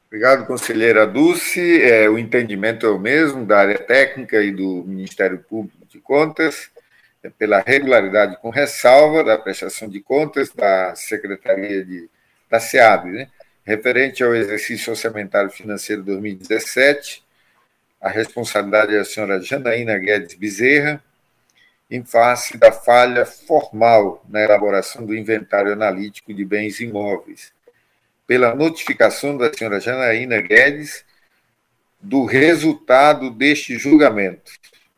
[0.08, 1.82] Obrigado, conselheira Dulce.
[1.82, 6.70] É, o entendimento é o mesmo da área técnica e do Ministério Público de Contas,
[7.24, 12.10] é pela regularidade com ressalva da prestação de contas da Secretaria de,
[12.50, 13.30] da SEAB, né?
[13.66, 17.24] Referente ao exercício orçamentário financeiro 2017,
[18.00, 21.04] a responsabilidade é da senhora Janaína Guedes Bezerra,
[21.90, 27.52] em face da falha formal na elaboração do inventário analítico de bens imóveis,
[28.28, 31.04] pela notificação da senhora Janaína Guedes
[32.00, 34.52] do resultado deste julgamento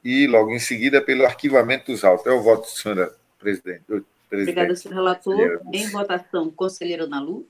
[0.03, 2.25] e, logo em seguida, pelo arquivamento dos autos.
[2.25, 3.83] É o voto, senhora presidente.
[4.29, 5.61] presidente Obrigada, senhor relator.
[5.71, 7.47] Em votação, conselheiro Nalu.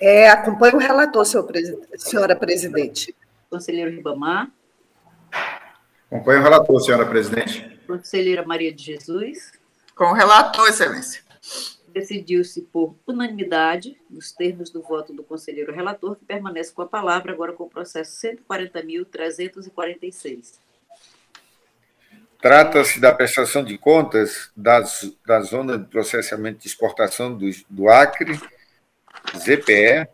[0.00, 1.44] É, acompanho o relator, senhor,
[1.96, 3.12] senhora presidente.
[3.50, 4.48] Conselheiro Ribamar.
[6.10, 7.78] Acompanho o relator, senhora presidente.
[7.86, 9.52] Conselheira Maria de Jesus.
[9.96, 11.22] Com o relator, excelência.
[11.88, 17.32] Decidiu-se por unanimidade, nos termos do voto do conselheiro relator, que permanece com a palavra,
[17.32, 20.60] agora com o processo 140.346.
[22.40, 28.40] Trata-se da prestação de contas das, da zona de processamento de exportação do, do Acre,
[29.36, 30.08] ZPE,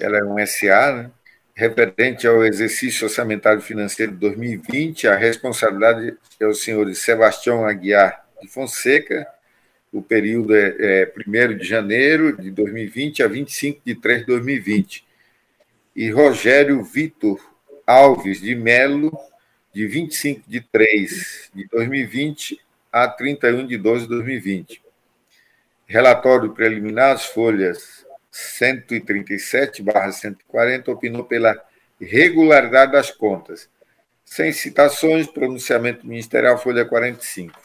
[0.00, 1.10] ela é um SA, né?
[1.54, 8.48] referente ao exercício orçamentário financeiro de 2020, a responsabilidade é o senhor Sebastião Aguiar de
[8.48, 9.26] Fonseca,
[9.92, 15.04] o período é, é 1 de janeiro de 2020 a 25 de 3 de 2020,
[15.94, 17.38] e Rogério Vitor
[17.86, 19.12] Alves de Melo,
[19.74, 22.58] de 25 de 3 de 2020
[22.90, 24.82] a 31 de 12 de 2020.
[25.92, 31.62] Relatório preliminar, as folhas 137/140 opinou pela
[32.00, 33.68] regularidade das contas.
[34.24, 37.60] Sem citações, pronunciamento ministerial, folha 45.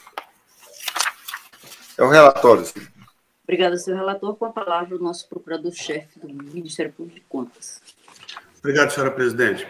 [1.98, 2.90] É o relatório, senhor.
[3.44, 4.36] Obrigada, senhor relator.
[4.36, 7.82] Com a palavra, o nosso procurador-chefe do Ministério Público de Contas.
[8.60, 9.66] Obrigado, senhora presidente.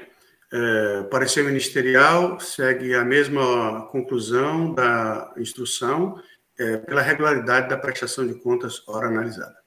[0.51, 6.20] É, parecer ministerial segue a mesma conclusão da instrução
[6.60, 9.58] é, pela regularidade da prestação de contas hora analisada.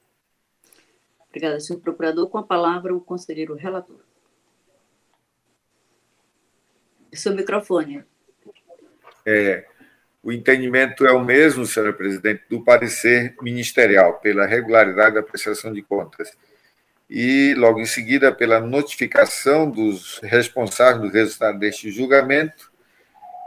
[1.29, 2.29] Obrigada, senhor procurador.
[2.29, 4.01] Com a palavra, o conselheiro relator.
[7.13, 8.05] Seu microfone.
[9.25, 9.67] É,
[10.23, 15.83] o entendimento é o mesmo, senhora presidente, do parecer ministerial pela regularidade da prestação de
[15.83, 16.37] contas
[17.09, 22.70] e, logo em seguida, pela notificação dos responsáveis do resultado deste julgamento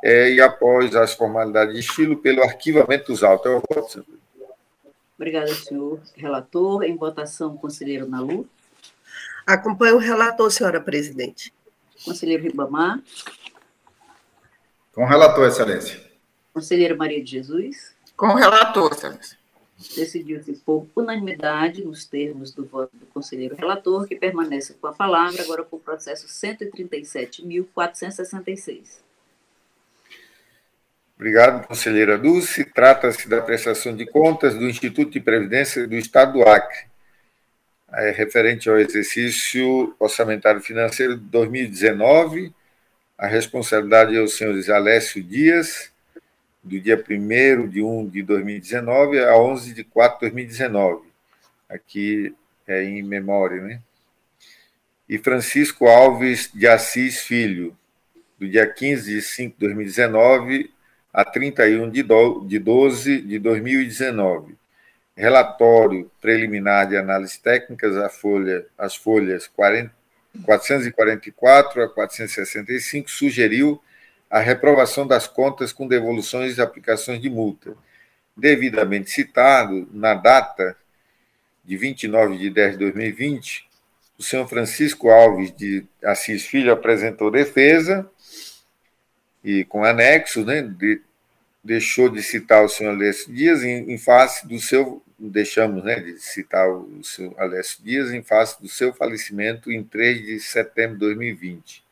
[0.05, 3.49] é, e, após as formalidades de estilo, pelo arquivamento dos autos.
[3.49, 4.05] O voto, senhor.
[5.15, 6.83] Obrigada, senhor relator.
[6.83, 8.45] Em votação, conselheiro Nalu.
[9.47, 11.53] Acompanho o relator, senhora presidente.
[12.03, 13.01] Conselheiro Ribamar.
[14.93, 16.01] Com o relator, excelência.
[16.53, 17.95] Conselheira Maria de Jesus.
[18.17, 19.37] Com o relator, excelência.
[19.95, 25.41] Decidiu-se por unanimidade, nos termos do voto do conselheiro relator, que permanece com a palavra,
[25.41, 29.01] agora com o processo 137.466.
[31.15, 32.65] Obrigado, conselheira Dulce.
[32.65, 36.87] Trata-se da prestação de contas do Instituto de Previdência do Estado do Acre,
[37.93, 42.53] é, referente ao exercício orçamentário financeiro de 2019.
[43.17, 45.91] A responsabilidade é os senhores Alessio Dias,
[46.63, 51.07] do dia 1 de 1 de 2019 a 11 de 4 de 2019.
[51.69, 52.35] Aqui
[52.67, 53.81] é em memória, né?
[55.07, 57.77] E Francisco Alves de Assis Filho,
[58.39, 60.72] do dia 15 de 5 de 2019
[61.13, 64.55] a 31 de 12 de 2019.
[65.15, 69.93] Relatório preliminar de análise técnicas, a folha, as folhas 40,
[70.43, 73.79] 444 a 465, sugeriu
[74.27, 77.75] a reprovação das contas com devoluções e aplicações de multa.
[78.35, 80.75] Devidamente citado, na data
[81.63, 83.69] de 29 de 10 de 2020,
[84.17, 88.09] o senhor Francisco Alves de Assis Filho apresentou defesa
[89.43, 91.01] e com anexo, né, de,
[91.63, 96.17] deixou de citar o senhor Alessio Dias em, em, face do seu, deixamos né, de
[96.19, 100.99] citar o senhor Alessio Dias em face do seu falecimento em 3 de setembro de
[100.99, 101.83] 2020.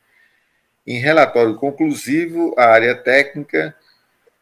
[0.86, 3.74] Em relatório conclusivo, a área técnica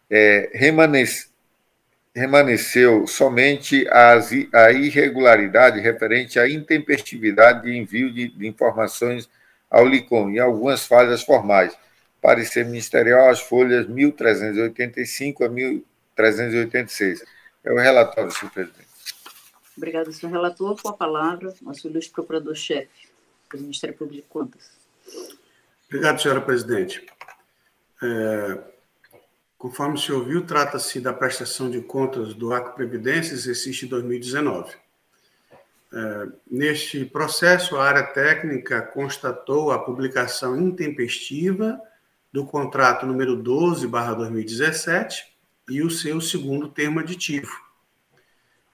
[0.08, 1.28] é, remanece,
[2.14, 9.28] remaneceu somente as, a irregularidade referente à intempestividade de envio de, de informações
[9.70, 11.76] ao LICOM e algumas falhas formais
[12.20, 17.24] parecer ministerial, as folhas 1385 a 1386.
[17.64, 18.88] É o relatório, senhor presidente.
[19.76, 20.80] Obrigado, senhor relator.
[20.80, 23.08] Com a palavra, nosso ilustre procurador-chefe
[23.52, 24.70] do Ministério Público de Contas.
[25.88, 27.04] Obrigado, senhora presidente.
[28.02, 28.58] É,
[29.58, 34.74] conforme o senhor viu, trata-se da prestação de contas do Acre Previdência, exercício 2019.
[35.92, 41.80] É, neste processo, a área técnica constatou a publicação intempestiva
[42.32, 45.24] do contrato número 12/2017
[45.68, 47.50] e o seu segundo termo aditivo.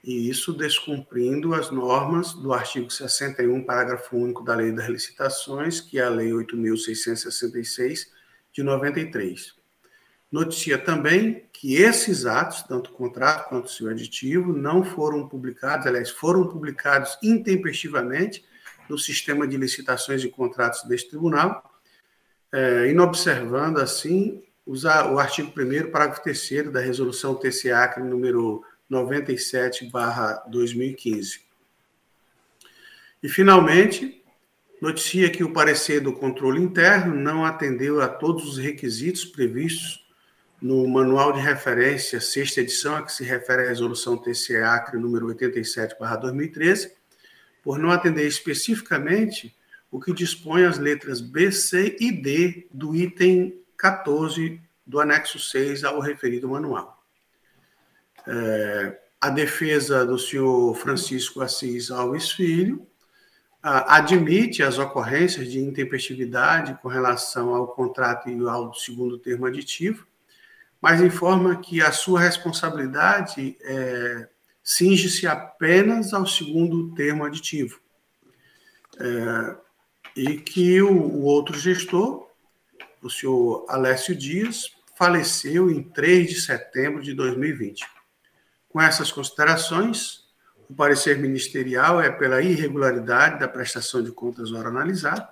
[0.03, 5.99] E isso descumprindo as normas do artigo 61, parágrafo único da Lei das Licitações, que
[5.99, 8.11] é a Lei 8666
[8.53, 9.55] de 93.
[10.31, 15.87] Noticia também que esses atos, tanto o contrato quanto o seu aditivo, não foram publicados,
[15.87, 18.45] aliás, foram publicados intempestivamente
[18.89, 21.66] no sistema de licitações e contratos deste tribunal,
[22.51, 31.41] é, inobservando, assim, usar o artigo 1 parágrafo 3 da resolução TCAC número 97/2015.
[33.21, 34.23] E finalmente,
[34.81, 40.07] noticia que o parecer do controle interno não atendeu a todos os requisitos previstos
[40.61, 46.91] no manual de referência, sexta edição, a que se refere à resolução TCAC número 87/2013,
[47.63, 49.55] por não atender especificamente
[49.91, 55.83] o que dispõe as letras B, C e D do item 14 do anexo 6
[55.83, 57.03] ao referido manual.
[58.25, 62.87] É, a defesa do senhor Francisco Assis Alves Filho
[63.61, 70.07] admite as ocorrências de intempestividade com relação ao contrato e ao segundo termo aditivo,
[70.79, 74.29] mas informa que a sua responsabilidade é,
[74.63, 77.81] cinge-se apenas ao segundo termo aditivo.
[78.99, 79.55] É,
[80.17, 82.27] e que o, o outro gestor,
[83.03, 87.85] o senhor Alessio Dias, faleceu em 3 de setembro de 2020.
[88.67, 90.25] Com essas considerações,
[90.67, 95.29] o parecer ministerial é pela irregularidade da prestação de contas hora analisada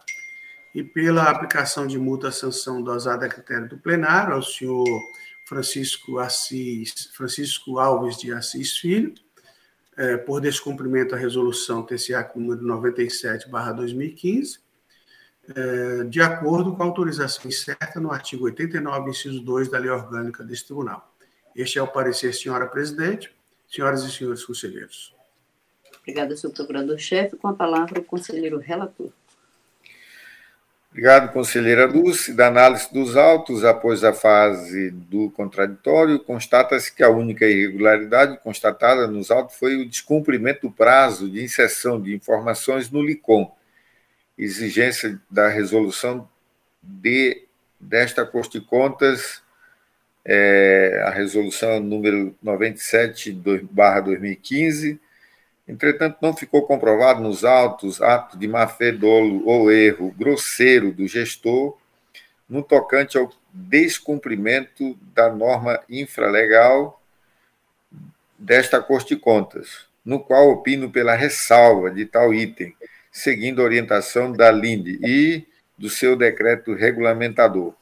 [0.74, 4.86] e pela aplicação de multa sanção dosada a critério do plenário ao senhor
[5.48, 9.16] Francisco Assis, Francisco Alves de Assis Filho,
[9.98, 14.65] é, por descumprimento da resolução TCA número 97/2015, é,
[16.10, 20.66] de acordo com a autorização incerta no artigo 89, inciso 2 da Lei Orgânica deste
[20.66, 21.14] Tribunal.
[21.56, 23.32] Este é o parecer, senhora presidente,
[23.68, 25.16] senhoras e senhores conselheiros.
[26.02, 27.36] Obrigada, senhor procurador-chefe.
[27.36, 29.12] Com a palavra, o conselheiro relator.
[30.92, 32.34] Obrigado, conselheira Dulce.
[32.34, 39.06] Da análise dos autos, após a fase do contraditório, constata-se que a única irregularidade constatada
[39.06, 43.54] nos autos foi o descumprimento do prazo de inserção de informações no LICOM,
[44.38, 46.30] exigência da resolução
[46.82, 47.44] de,
[47.80, 49.42] desta Corte de Contas,
[50.24, 55.00] é, a resolução número 97-2015.
[55.68, 61.76] Entretanto, não ficou comprovado nos autos ato de má-fé, dolo ou erro grosseiro do gestor
[62.48, 67.02] no tocante ao descumprimento da norma infralegal
[68.38, 72.76] desta Corte de Contas, no qual opino pela ressalva de tal item,
[73.16, 75.46] seguindo a orientação da LINDE e
[75.78, 77.74] do seu decreto regulamentador.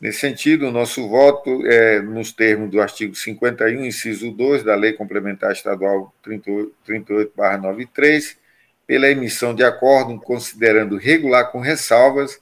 [0.00, 4.94] Nesse sentido, o nosso voto é nos termos do artigo 51, inciso 2 da Lei
[4.94, 8.38] Complementar Estadual 38-93,
[8.86, 12.40] pela emissão de acordo considerando regular com ressalvas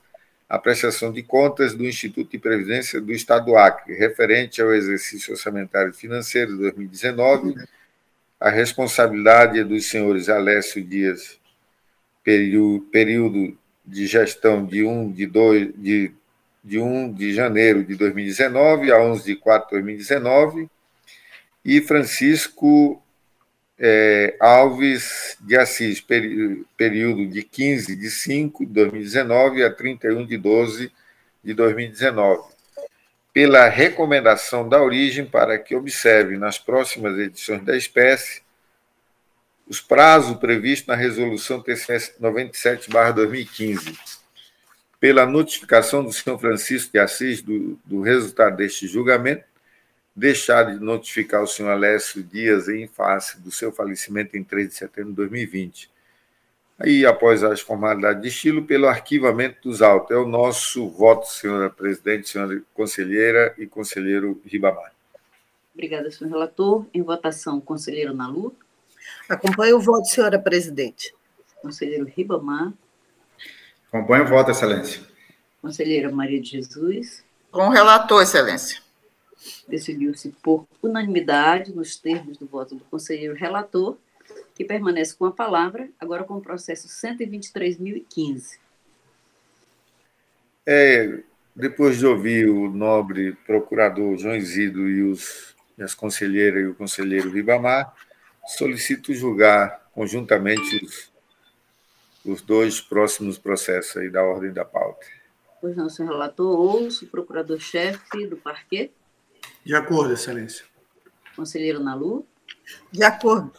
[0.48, 5.32] a prestação de contas do Instituto de Previdência do Estado do Acre, referente ao exercício
[5.32, 7.56] orçamentário financeiro de 2019,
[8.38, 11.37] a responsabilidade é dos senhores Alessio Dias
[12.24, 16.12] período de gestão de 1 de, 2, de,
[16.62, 20.68] de 1 de janeiro de 2019 a 11 de 4 de 2019,
[21.64, 23.02] e Francisco
[23.78, 26.04] é, Alves de Assis,
[26.76, 30.92] período de 15 de 5 de 2019 a 31 de 12
[31.42, 32.42] de 2019,
[33.32, 38.42] pela recomendação da origem para que observe nas próximas edições da espécie
[39.68, 44.18] os prazos previstos na Resolução TCS 97-2015,
[44.98, 49.44] pela notificação do senhor Francisco de Assis do, do resultado deste julgamento,
[50.16, 54.74] deixar de notificar o senhor Alessio Dias em face do seu falecimento em 3 de
[54.74, 55.90] setembro de 2020.
[56.78, 60.12] Aí, após as formalidades de estilo, pelo arquivamento dos autos.
[60.12, 64.92] É o nosso voto, senhora presidente, senhora conselheira e conselheiro Ribamar.
[65.74, 66.86] Obrigada, senhor relator.
[66.94, 68.54] Em votação, conselheiro Nalu.
[69.28, 71.14] Acompanhe o voto, senhora presidente.
[71.60, 72.72] Conselheiro Ribamar.
[73.92, 75.02] Acompanhe o voto, excelência.
[75.60, 77.24] Conselheira Maria de Jesus.
[77.50, 78.80] Com o relator, excelência.
[79.68, 83.96] Decidiu-se por unanimidade, nos termos do voto do conselheiro relator,
[84.54, 88.58] que permanece com a palavra, agora com o processo 123.015.
[90.66, 91.20] É,
[91.54, 96.74] depois de ouvir o nobre procurador João Isidro e, os, e as conselheiras e o
[96.74, 97.94] conselheiro Ribamar,
[98.56, 101.12] solicito julgar conjuntamente os,
[102.24, 105.06] os dois próximos processos aí da ordem da pauta.
[105.60, 108.90] Pois não, senhor relator, ouço o procurador-chefe do parquê.
[109.64, 110.64] De acordo, excelência.
[111.34, 112.26] Conselheiro Nalu.
[112.92, 113.52] De acordo.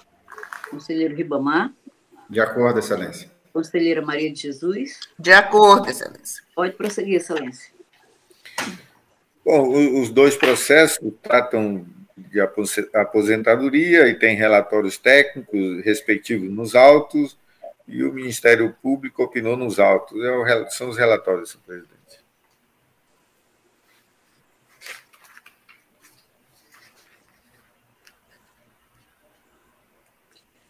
[0.69, 1.73] Conselheiro Ribamar.
[2.29, 3.29] De acordo, excelência.
[3.51, 4.99] Conselheira Maria de Jesus.
[5.17, 6.43] De acordo, excelência.
[6.55, 7.71] Pode prosseguir, excelência.
[9.43, 11.85] Bom, os dois processos tratam
[12.30, 12.39] de
[12.93, 17.38] aposentadoria e tem relatórios técnicos respectivos nos autos,
[17.88, 20.22] e o Ministério Público opinou nos autos.
[20.24, 21.99] É são os relatórios, senhor presidente.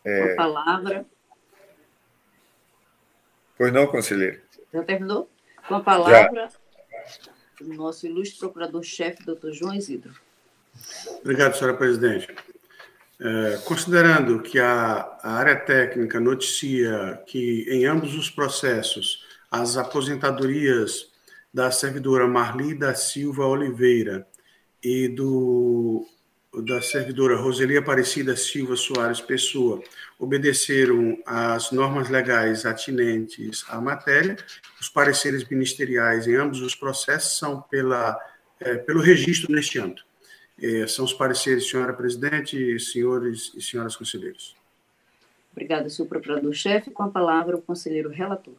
[0.06, 0.34] É...
[0.34, 1.06] A palavra.
[3.58, 4.42] Pois não, conselheiro?
[4.74, 5.30] Já terminou?
[5.68, 7.66] Com a palavra, Já.
[7.66, 10.14] o nosso ilustre procurador-chefe, doutor João Isidro.
[11.22, 12.28] Obrigado, senhora presidente.
[13.22, 21.12] É, considerando que a, a, área técnica noticia que em ambos os processos as aposentadorias
[21.54, 24.26] da servidora Marli da Silva Oliveira
[24.82, 26.08] e do
[26.64, 29.84] da servidora Roseli Aparecida Silva Soares Pessoa
[30.18, 34.36] obedeceram às normas legais atinentes à matéria.
[34.82, 38.18] Os pareceres ministeriais em ambos os processos são pela,
[38.60, 40.09] é, pelo registro neste âmbito.
[40.62, 44.56] É, são os pareceres, senhora presidente, senhores e senhoras conselheiros.
[45.52, 46.92] Obrigada, senhor procurador-chefe.
[46.92, 48.54] Com a palavra, o conselheiro relator.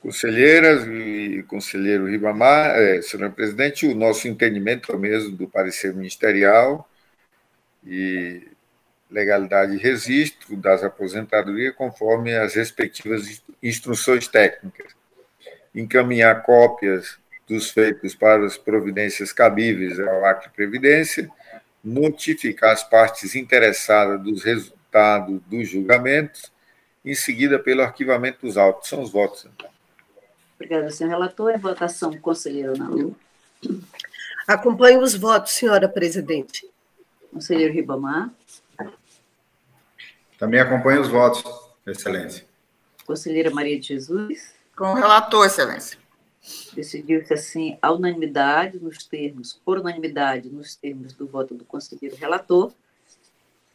[0.00, 5.94] Conselheiras e conselheiro Ribamar, é, senhor presidente, o nosso entendimento é o mesmo do parecer
[5.94, 6.88] ministerial
[7.86, 8.48] e
[9.08, 14.92] legalidade e registro das aposentadorias conforme as respectivas instruções técnicas.
[15.74, 17.21] Encaminhar cópias
[17.52, 21.30] dos feitos para as providências cabíveis ao Acre Previdência,
[21.84, 26.50] notificar as partes interessadas dos resultados dos julgamentos,
[27.04, 28.88] em seguida pelo arquivamento dos autos.
[28.88, 29.70] São os votos, então.
[30.54, 31.52] Obrigada, senhor relator.
[31.52, 33.16] Em votação, conselheiro Nalu.
[34.46, 36.68] Acompanho os votos, senhora presidente.
[37.32, 38.30] Conselheiro Ribamar.
[40.38, 41.44] Também acompanho os votos,
[41.86, 42.44] excelência.
[43.04, 44.54] Conselheira Maria de Jesus.
[44.76, 46.01] Com o relator, excelência.
[46.74, 52.72] Decidiu-se assim, a unanimidade nos termos, por unanimidade nos termos do voto do conselheiro relator,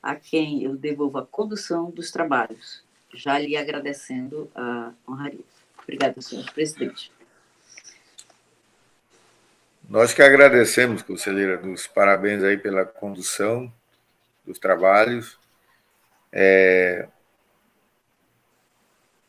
[0.04, 5.46] a quem eu devolvo a condução dos trabalhos, já lhe agradecendo a honraria.
[5.82, 7.12] Obrigada, senhor presidente.
[9.90, 13.72] Nós que agradecemos, conselheira, dos parabéns aí pela condução
[14.46, 15.40] dos trabalhos.
[16.32, 17.08] É...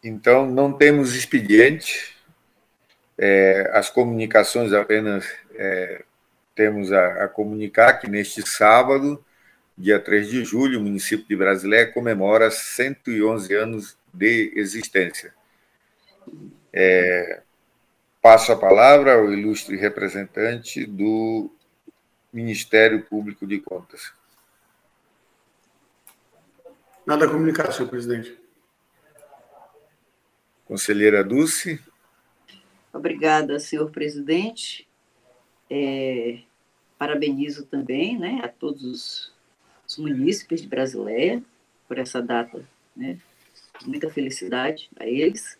[0.02, 2.17] Então, não temos expediente,
[3.18, 6.04] é, as comunicações apenas é,
[6.54, 9.22] temos a, a, comunicar que neste sábado,
[9.76, 15.34] dia 3 de julho, o município de Brasilé comemora 111 anos de existência.
[16.72, 17.42] É,
[18.22, 21.50] passo a palavra ao ilustre representante do
[22.32, 24.12] Ministério Público de Contas.
[27.04, 28.38] Nada a comunicar, senhor presidente.
[30.66, 31.80] Conselheira Dulce.
[32.92, 34.86] Obrigada, senhor presidente.
[35.70, 36.38] É,
[36.98, 39.32] parabenizo também né, a todos
[39.86, 41.42] os munícipes de Brasileia
[41.86, 42.64] por essa data.
[42.96, 43.18] Né,
[43.86, 45.58] muita felicidade a eles.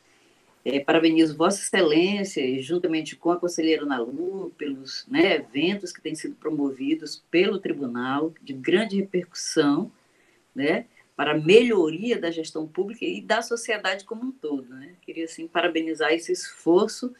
[0.65, 6.35] É, parabenizo Vossa Excelência, juntamente com a conselheira Nalu, pelos né, eventos que têm sido
[6.35, 9.91] promovidos pelo tribunal, de grande repercussão,
[10.55, 10.87] né,
[11.19, 14.73] para a melhoria da gestão pública e da sociedade como um todo.
[14.73, 14.95] Né?
[15.03, 17.13] Queria, assim, parabenizar esse esforço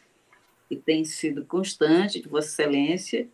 [0.69, 3.27] que tem sido constante de Vossa Excelência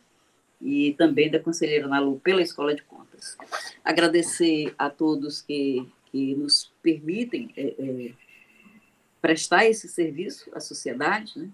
[0.59, 3.38] e também da conselheira Nalu pela Escola de Contas.
[3.84, 8.11] Agradecer a todos que, que nos permitem é, é,
[9.22, 11.47] prestar esse serviço à sociedade, né?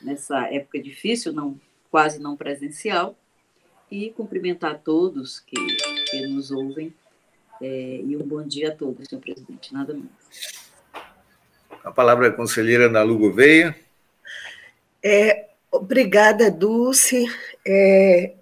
[0.00, 1.60] nessa época difícil, não
[1.90, 3.18] quase não presencial,
[3.90, 5.56] e cumprimentar todos que,
[6.08, 6.94] que nos ouvem.
[7.60, 9.72] É, e um bom dia a todos, senhor presidente.
[9.72, 10.64] Nada mais.
[11.82, 13.76] A palavra é a conselheira Ana Lu Gouveia.
[15.02, 17.26] É, obrigada, Dulce.
[17.66, 18.32] É,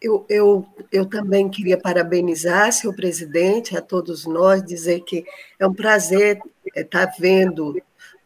[0.00, 5.24] eu, eu, eu também queria parabenizar, senhor presidente, a todos nós, dizer que
[5.58, 6.40] é um prazer
[6.76, 7.80] estar tá vendo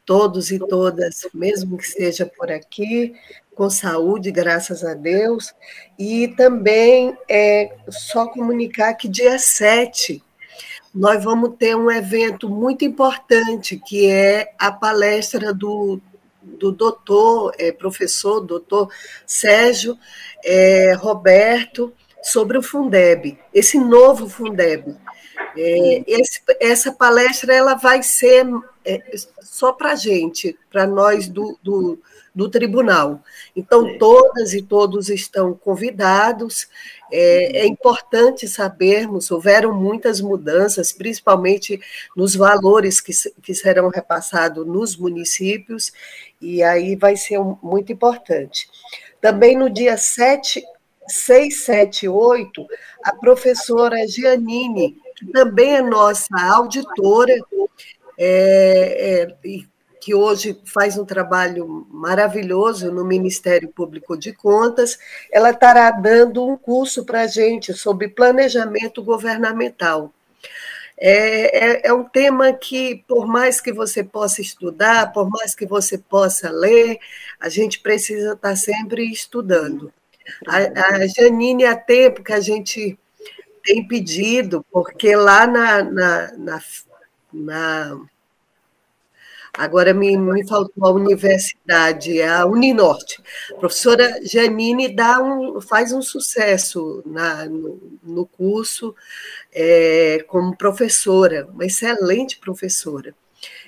[0.05, 3.15] todos e todas, mesmo que seja por aqui,
[3.55, 5.55] com saúde, graças a Deus,
[5.99, 10.23] e também é, só comunicar que dia 7
[10.95, 15.99] nós vamos ter um evento muito importante, que é a palestra do,
[16.43, 18.91] do doutor, é, professor, doutor
[19.27, 19.99] Sérgio
[20.45, 21.93] é, Roberto,
[22.23, 24.97] sobre o Fundeb, esse novo Fundeb.
[25.57, 28.47] É, esse, essa palestra ela vai ser
[28.85, 29.01] é,
[29.41, 31.99] só para a gente, para nós do, do,
[32.35, 33.23] do, tribunal.
[33.55, 36.69] Então, todas e todos estão convidados.
[37.13, 41.81] É, é, importante sabermos, houveram muitas mudanças, principalmente
[42.17, 45.93] nos valores que, que serão repassados nos municípios,
[46.41, 48.69] e aí vai ser muito importante.
[49.21, 50.65] Também no dia 7,
[51.07, 52.67] 6, 7 8,
[53.05, 55.02] a professora Giannini, que
[55.33, 57.35] também é nossa auditora,
[58.19, 59.37] é, é,
[60.01, 64.99] que hoje faz um trabalho maravilhoso no Ministério Público de Contas,
[65.31, 70.13] ela estará dando um curso para a gente sobre planejamento governamental.
[70.99, 75.67] É, é, é, um tema que, por mais que você possa estudar, por mais que
[75.67, 76.99] você possa ler,
[77.41, 79.93] a gente precisa estar sempre estudando.
[80.47, 82.99] A, a Janine, há tempo que a gente
[83.63, 86.63] tem pedido, porque lá na, na, na,
[87.33, 88.01] na
[89.53, 93.23] agora me, me faltou a universidade, a Uninorte.
[93.53, 98.95] A professora Janine dá um, faz um sucesso na, no, no curso
[99.53, 103.15] é, como professora, uma excelente professora.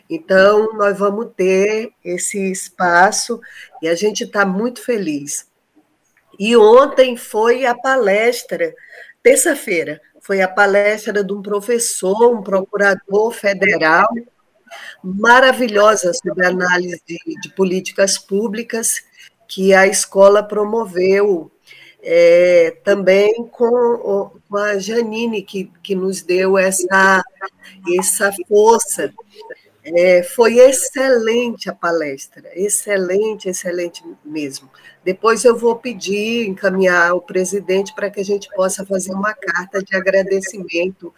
[0.08, 3.40] Então, nós vamos ter esse espaço
[3.80, 5.48] e a gente está muito feliz.
[6.38, 8.74] E ontem foi a palestra,
[9.24, 14.06] terça-feira, foi a palestra de um professor, um procurador federal,
[15.02, 19.02] maravilhosa sobre análise de, de políticas públicas
[19.48, 21.50] que a escola promoveu
[22.02, 27.22] é, também com, com, a Janine, que, que nos deu essa,
[27.98, 29.12] essa força
[29.84, 34.70] é, foi excelente a palestra, excelente, excelente mesmo.
[35.04, 39.82] Depois eu vou pedir, encaminhar ao presidente para que a gente possa fazer uma carta
[39.82, 41.12] de agradecimento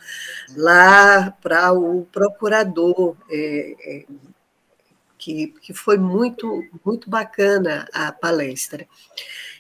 [0.56, 4.04] lá para o procurador, é, é,
[5.16, 8.86] que, que foi muito, muito bacana a palestra.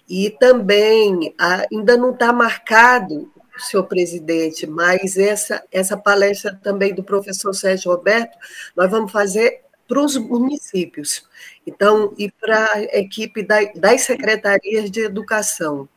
[0.08, 7.54] E também ainda não está marcado senhor presidente, mas essa, essa palestra também do professor
[7.54, 8.36] Sérgio Roberto,
[8.76, 11.24] nós vamos fazer para os municípios,
[11.66, 15.88] então, e para a equipe da, das secretarias de educação.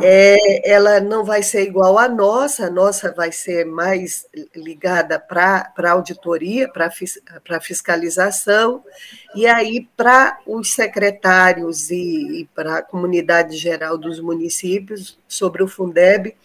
[0.00, 5.72] É, ela não vai ser igual à nossa, a nossa vai ser mais ligada para
[5.76, 8.84] a auditoria, para fiscalização,
[9.34, 15.68] e aí para os secretários e, e para a comunidade geral dos municípios sobre o
[15.68, 16.36] Fundeb,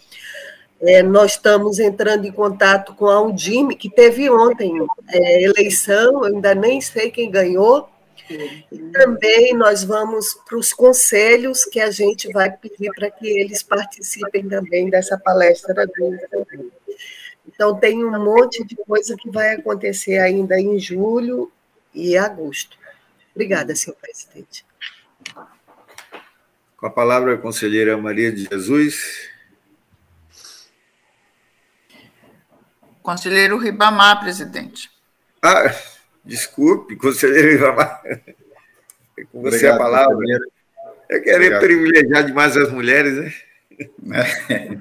[0.85, 6.53] é, nós estamos entrando em contato com a Undime, que teve ontem é, eleição, ainda
[6.53, 7.89] nem sei quem ganhou.
[8.29, 13.63] E também nós vamos para os conselhos, que a gente vai pedir para que eles
[13.63, 15.73] participem também dessa palestra
[17.47, 21.49] Então, tem um monte de coisa que vai acontecer ainda em julho
[21.93, 22.77] e agosto.
[23.33, 24.65] Obrigada, senhor presidente.
[26.75, 29.32] Com a palavra a conselheira Maria de Jesus.
[33.03, 34.89] Conselheiro Ribamar, presidente.
[35.41, 35.75] Ah,
[36.23, 38.01] desculpe, conselheiro Ribamar.
[38.05, 40.15] É com você Obrigado, a palavra.
[40.15, 40.45] Conselheiro.
[41.09, 41.61] Eu quero Obrigado.
[41.61, 43.35] privilegiar demais as mulheres,
[44.01, 44.25] né?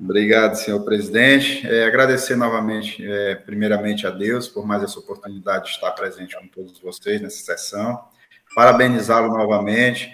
[0.00, 1.68] Obrigado, senhor presidente.
[1.68, 6.48] É, agradecer novamente, é, primeiramente a Deus, por mais essa oportunidade de estar presente com
[6.48, 8.02] todos vocês nessa sessão.
[8.54, 10.10] Parabenizá-lo novamente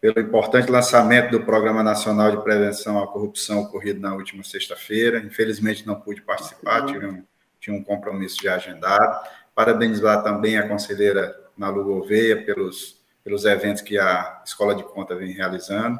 [0.00, 5.18] pelo importante lançamento do Programa Nacional de Prevenção à Corrupção ocorrido na última sexta-feira.
[5.18, 7.24] Infelizmente, não pude participar, tive um,
[7.60, 9.28] tinha um compromisso já agendado.
[9.54, 15.32] Parabenizar também a conselheira Nalu Gouveia pelos, pelos eventos que a Escola de Conta vem
[15.32, 15.98] realizando.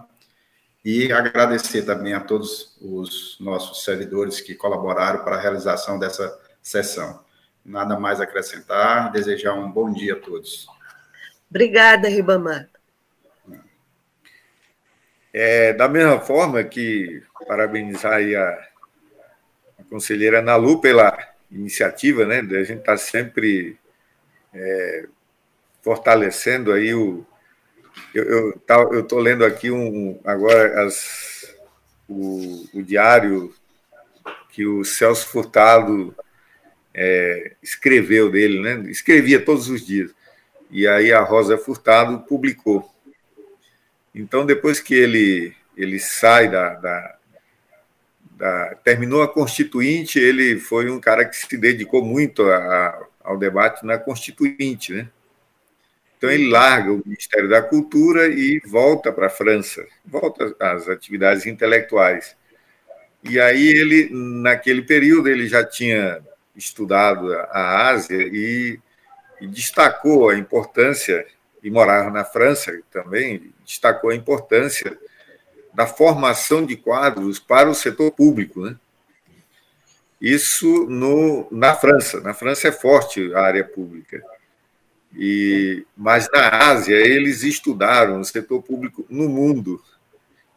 [0.84, 7.20] E agradecer também a todos os nossos servidores que colaboraram para a realização dessa sessão.
[7.64, 10.68] Nada mais acrescentar, desejar um bom dia a todos.
[11.51, 12.68] Obrigada, Ribamar.
[15.41, 18.49] É, da mesma forma que parabenizar a,
[19.78, 21.16] a conselheira Nalu pela
[21.49, 22.41] iniciativa, né?
[22.41, 23.78] A gente está sempre
[24.53, 25.07] é,
[25.80, 27.24] fortalecendo aí o.
[28.12, 28.61] Eu
[28.99, 31.55] estou lendo aqui um, agora as,
[32.09, 33.55] o, o diário
[34.51, 36.16] que o Celso Furtado
[36.93, 38.91] é, escreveu dele, né?
[38.91, 40.12] Escrevia todos os dias.
[40.68, 42.93] E aí a Rosa Furtado publicou.
[44.21, 47.19] Então, depois que ele, ele sai da, da
[48.39, 53.85] da, terminou a Constituinte, ele foi um cara que se dedicou muito a, ao debate
[53.85, 55.09] na Constituinte, né?
[56.16, 61.47] Então ele larga o Ministério da Cultura e volta para a França, volta às atividades
[61.47, 62.37] intelectuais.
[63.23, 66.21] E aí ele, naquele período, ele já tinha
[66.57, 68.81] estudado a Ásia e,
[69.41, 71.25] e destacou a importância,
[71.62, 74.99] e morava na França também, destacou a importância
[75.75, 78.75] da formação de quadros para o setor público, né?
[80.21, 82.21] Isso no, na França.
[82.21, 84.21] Na França é forte a área pública.
[85.14, 89.81] E, mas na Ásia, eles estudaram o setor público no mundo.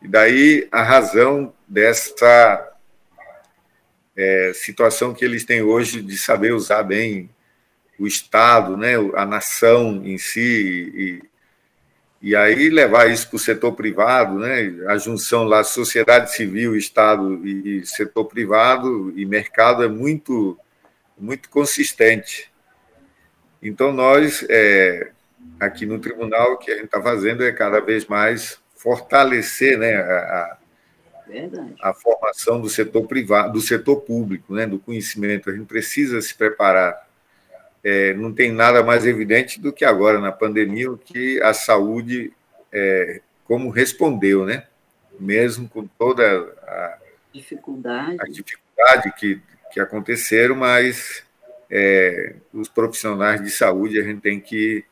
[0.02, 2.74] E daí a razão dessa
[4.16, 7.30] é, situação que eles têm hoje de saber usar bem
[8.00, 11.22] o Estado, né, a nação em si,
[12.22, 17.46] e, aí levar isso para o setor privado, né, a junção lá, sociedade civil, Estado
[17.46, 20.58] e, setor privado e mercado é muito,
[21.18, 22.52] muito consistente.
[23.62, 25.12] Então, nós, é,
[25.60, 29.96] aqui no tribunal, o que a gente está fazendo é cada vez mais fortalecer né,
[29.96, 30.58] a,
[31.82, 35.50] a formação do setor privado, do setor público, né, do conhecimento.
[35.50, 37.11] A gente precisa se preparar.
[37.84, 42.32] É, não tem nada mais evidente do que agora na pandemia que a saúde
[42.72, 44.66] é, como respondeu, né?
[45.20, 46.24] Mesmo com toda
[46.64, 46.98] a
[47.34, 51.24] dificuldade, a dificuldade que, que aconteceram, mas
[51.70, 54.84] é, os profissionais de saúde, a gente tem que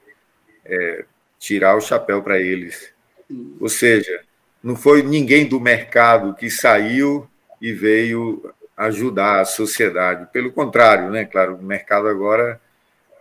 [0.65, 1.05] é,
[1.37, 2.93] tirar o chapéu para eles.
[3.27, 3.57] Sim.
[3.59, 4.21] Ou seja,
[4.63, 7.29] não foi ninguém do mercado que saiu
[7.61, 10.31] e veio ajudar a sociedade.
[10.31, 11.25] Pelo contrário, né?
[11.25, 12.59] Claro, o mercado agora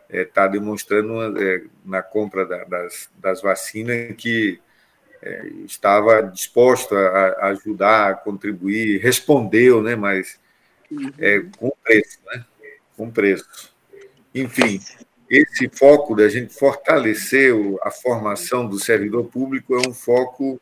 [0.08, 4.60] está é, demonstrando é, na compra da, das, das vacinas que
[5.20, 9.96] é, estava disposto a, ajudar, a contribuir, respondeu, né?
[9.96, 10.38] Mas
[11.18, 12.44] é, com preço, né?
[12.96, 13.74] com preço.
[14.34, 14.80] Enfim,
[15.28, 20.60] esse foco da gente fortalecer a formação do servidor público é um foco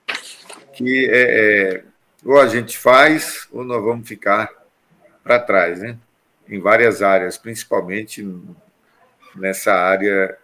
[0.73, 1.85] que é, é,
[2.25, 4.51] ou a gente faz ou nós vamos ficar
[5.23, 5.99] para trás, né?
[6.49, 8.23] em várias áreas, principalmente
[9.37, 10.37] nessa área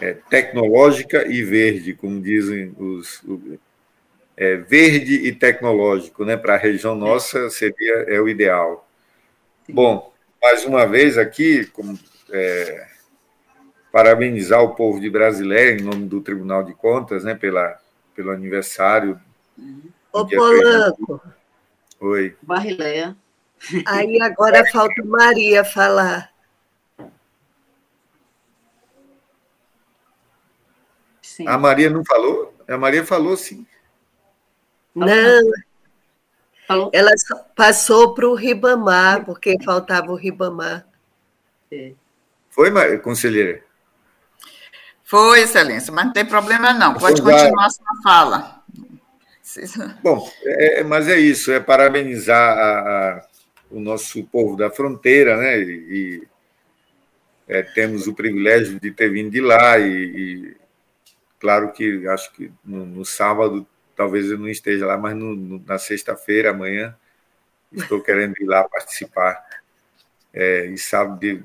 [0.00, 3.22] é, tecnológica e verde, como dizem os.
[4.36, 6.36] É, verde e tecnológico, né?
[6.36, 8.88] Para a região nossa seria é o ideal.
[9.68, 10.12] Bom,
[10.42, 11.98] mais uma vez aqui, como,
[12.30, 12.86] é,
[13.92, 17.78] parabenizar o povo de Brasileira em nome do Tribunal de Contas, né, pela,
[18.14, 19.20] pelo aniversário.
[20.12, 21.20] Ô, Polanco.
[22.00, 22.34] Oi.
[22.40, 23.16] Barrileia.
[23.86, 26.29] Aí agora falta Maria falar.
[31.40, 31.48] Sim.
[31.48, 32.54] A Maria não falou?
[32.68, 33.66] A Maria falou sim.
[34.94, 35.08] Não,
[36.68, 36.90] Falou?
[36.92, 37.10] Ela
[37.56, 40.86] passou para o Ribamar, porque faltava o Ribamar.
[41.72, 41.92] É.
[42.50, 43.62] Foi, conselheira?
[45.02, 46.92] Foi, excelência, mas não tem problema não.
[46.94, 48.62] Pode continuar a sua fala.
[50.02, 52.80] Bom, é, é, mas é isso, é parabenizar a,
[53.18, 53.26] a,
[53.70, 55.58] o nosso povo da fronteira, né?
[55.58, 56.28] E,
[57.48, 60.59] é, temos o privilégio de ter vindo de lá e, e
[61.40, 63.66] claro que acho que no, no sábado
[64.00, 66.96] talvez eu não esteja lá, mas no, no, na sexta-feira, amanhã,
[67.70, 69.44] estou querendo ir lá participar.
[70.32, 71.44] É, e sábado,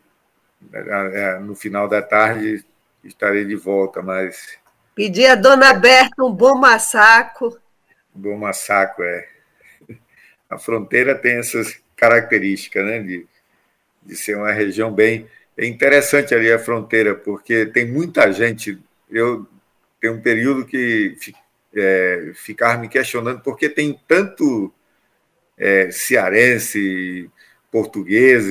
[0.72, 2.64] é, no final da tarde,
[3.04, 4.58] estarei de volta, mas...
[4.96, 7.60] Pedir a dona Berta um bom massacro.
[8.14, 9.28] Bom massacro, é.
[10.50, 13.28] A fronteira tem essas características, né, de,
[14.02, 15.28] de ser uma região bem...
[15.58, 18.82] É interessante ali a fronteira, porque tem muita gente...
[19.10, 19.46] Eu
[20.06, 21.16] tenho um período que
[21.76, 24.72] é, ficar me questionando por que tem tanto
[25.58, 27.30] é, cearense,
[27.72, 28.46] português,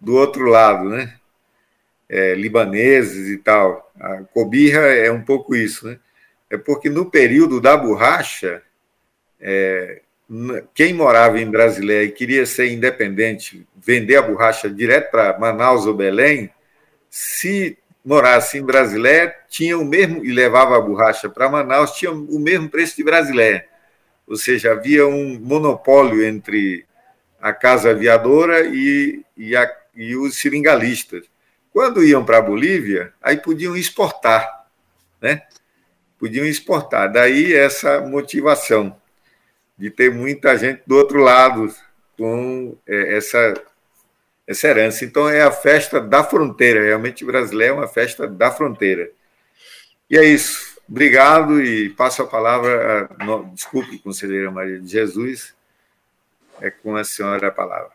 [0.00, 1.14] do outro lado, né?
[2.08, 3.92] É, libaneses e tal.
[4.00, 5.98] A cobirra é um pouco isso, né?
[6.48, 8.62] É porque no período da borracha,
[9.38, 10.00] é,
[10.74, 15.94] quem morava em Brasileia e queria ser independente, vender a borracha direto para Manaus ou
[15.94, 16.50] Belém,
[17.08, 17.78] se
[18.10, 22.68] morasse em Brasilé, tinha o mesmo, e levava a borracha para Manaus, tinha o mesmo
[22.68, 23.68] preço de Brasilé.
[24.26, 26.84] Ou seja, havia um monopólio entre
[27.40, 31.24] a casa aviadora e, e, a, e os seringalistas.
[31.72, 34.66] Quando iam para a Bolívia, aí podiam exportar,
[35.22, 35.42] né?
[36.18, 37.12] Podiam exportar.
[37.12, 38.96] Daí essa motivação
[39.78, 41.72] de ter muita gente do outro lado
[42.18, 43.54] com é, essa
[44.46, 45.04] essa herança.
[45.04, 46.82] Então, é a festa da fronteira.
[46.82, 49.10] Realmente, brasileiro é uma festa da fronteira.
[50.08, 50.70] E é isso.
[50.88, 53.08] Obrigado e passo a palavra.
[53.18, 55.54] A, desculpe, conselheira Maria de Jesus,
[56.60, 57.92] É com a senhora a palavra.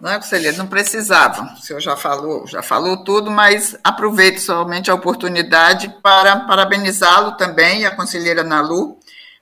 [0.00, 1.54] Não, conselheiro, não precisava.
[1.54, 7.84] O senhor já falou, já falou tudo, mas aproveito somente a oportunidade para parabenizá-lo também,
[7.84, 8.98] a conselheira Nalu,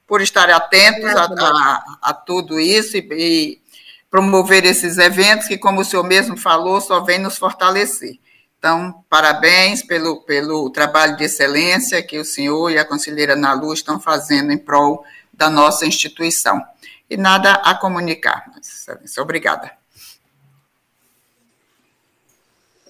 [0.07, 3.63] por estarem atentos a, a, a tudo isso e, e
[4.11, 8.19] promover esses eventos que, como o senhor mesmo falou, só vem nos fortalecer.
[8.59, 14.01] Então, parabéns pelo, pelo trabalho de excelência que o senhor e a conselheira Nalu estão
[14.01, 16.63] fazendo em prol da nossa instituição.
[17.09, 19.23] E nada a comunicar, excelência.
[19.23, 19.71] Obrigada.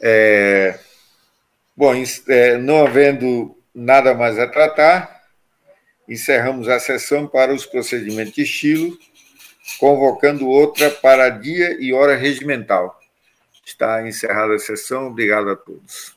[0.01, 0.79] É,
[1.77, 1.93] bom,
[2.29, 5.23] é, não havendo nada mais a tratar,
[6.09, 8.97] encerramos a sessão para os procedimentos de estilo,
[9.79, 12.99] convocando outra para dia e hora regimental.
[13.65, 15.09] Está encerrada a sessão.
[15.09, 16.15] Obrigado a todos.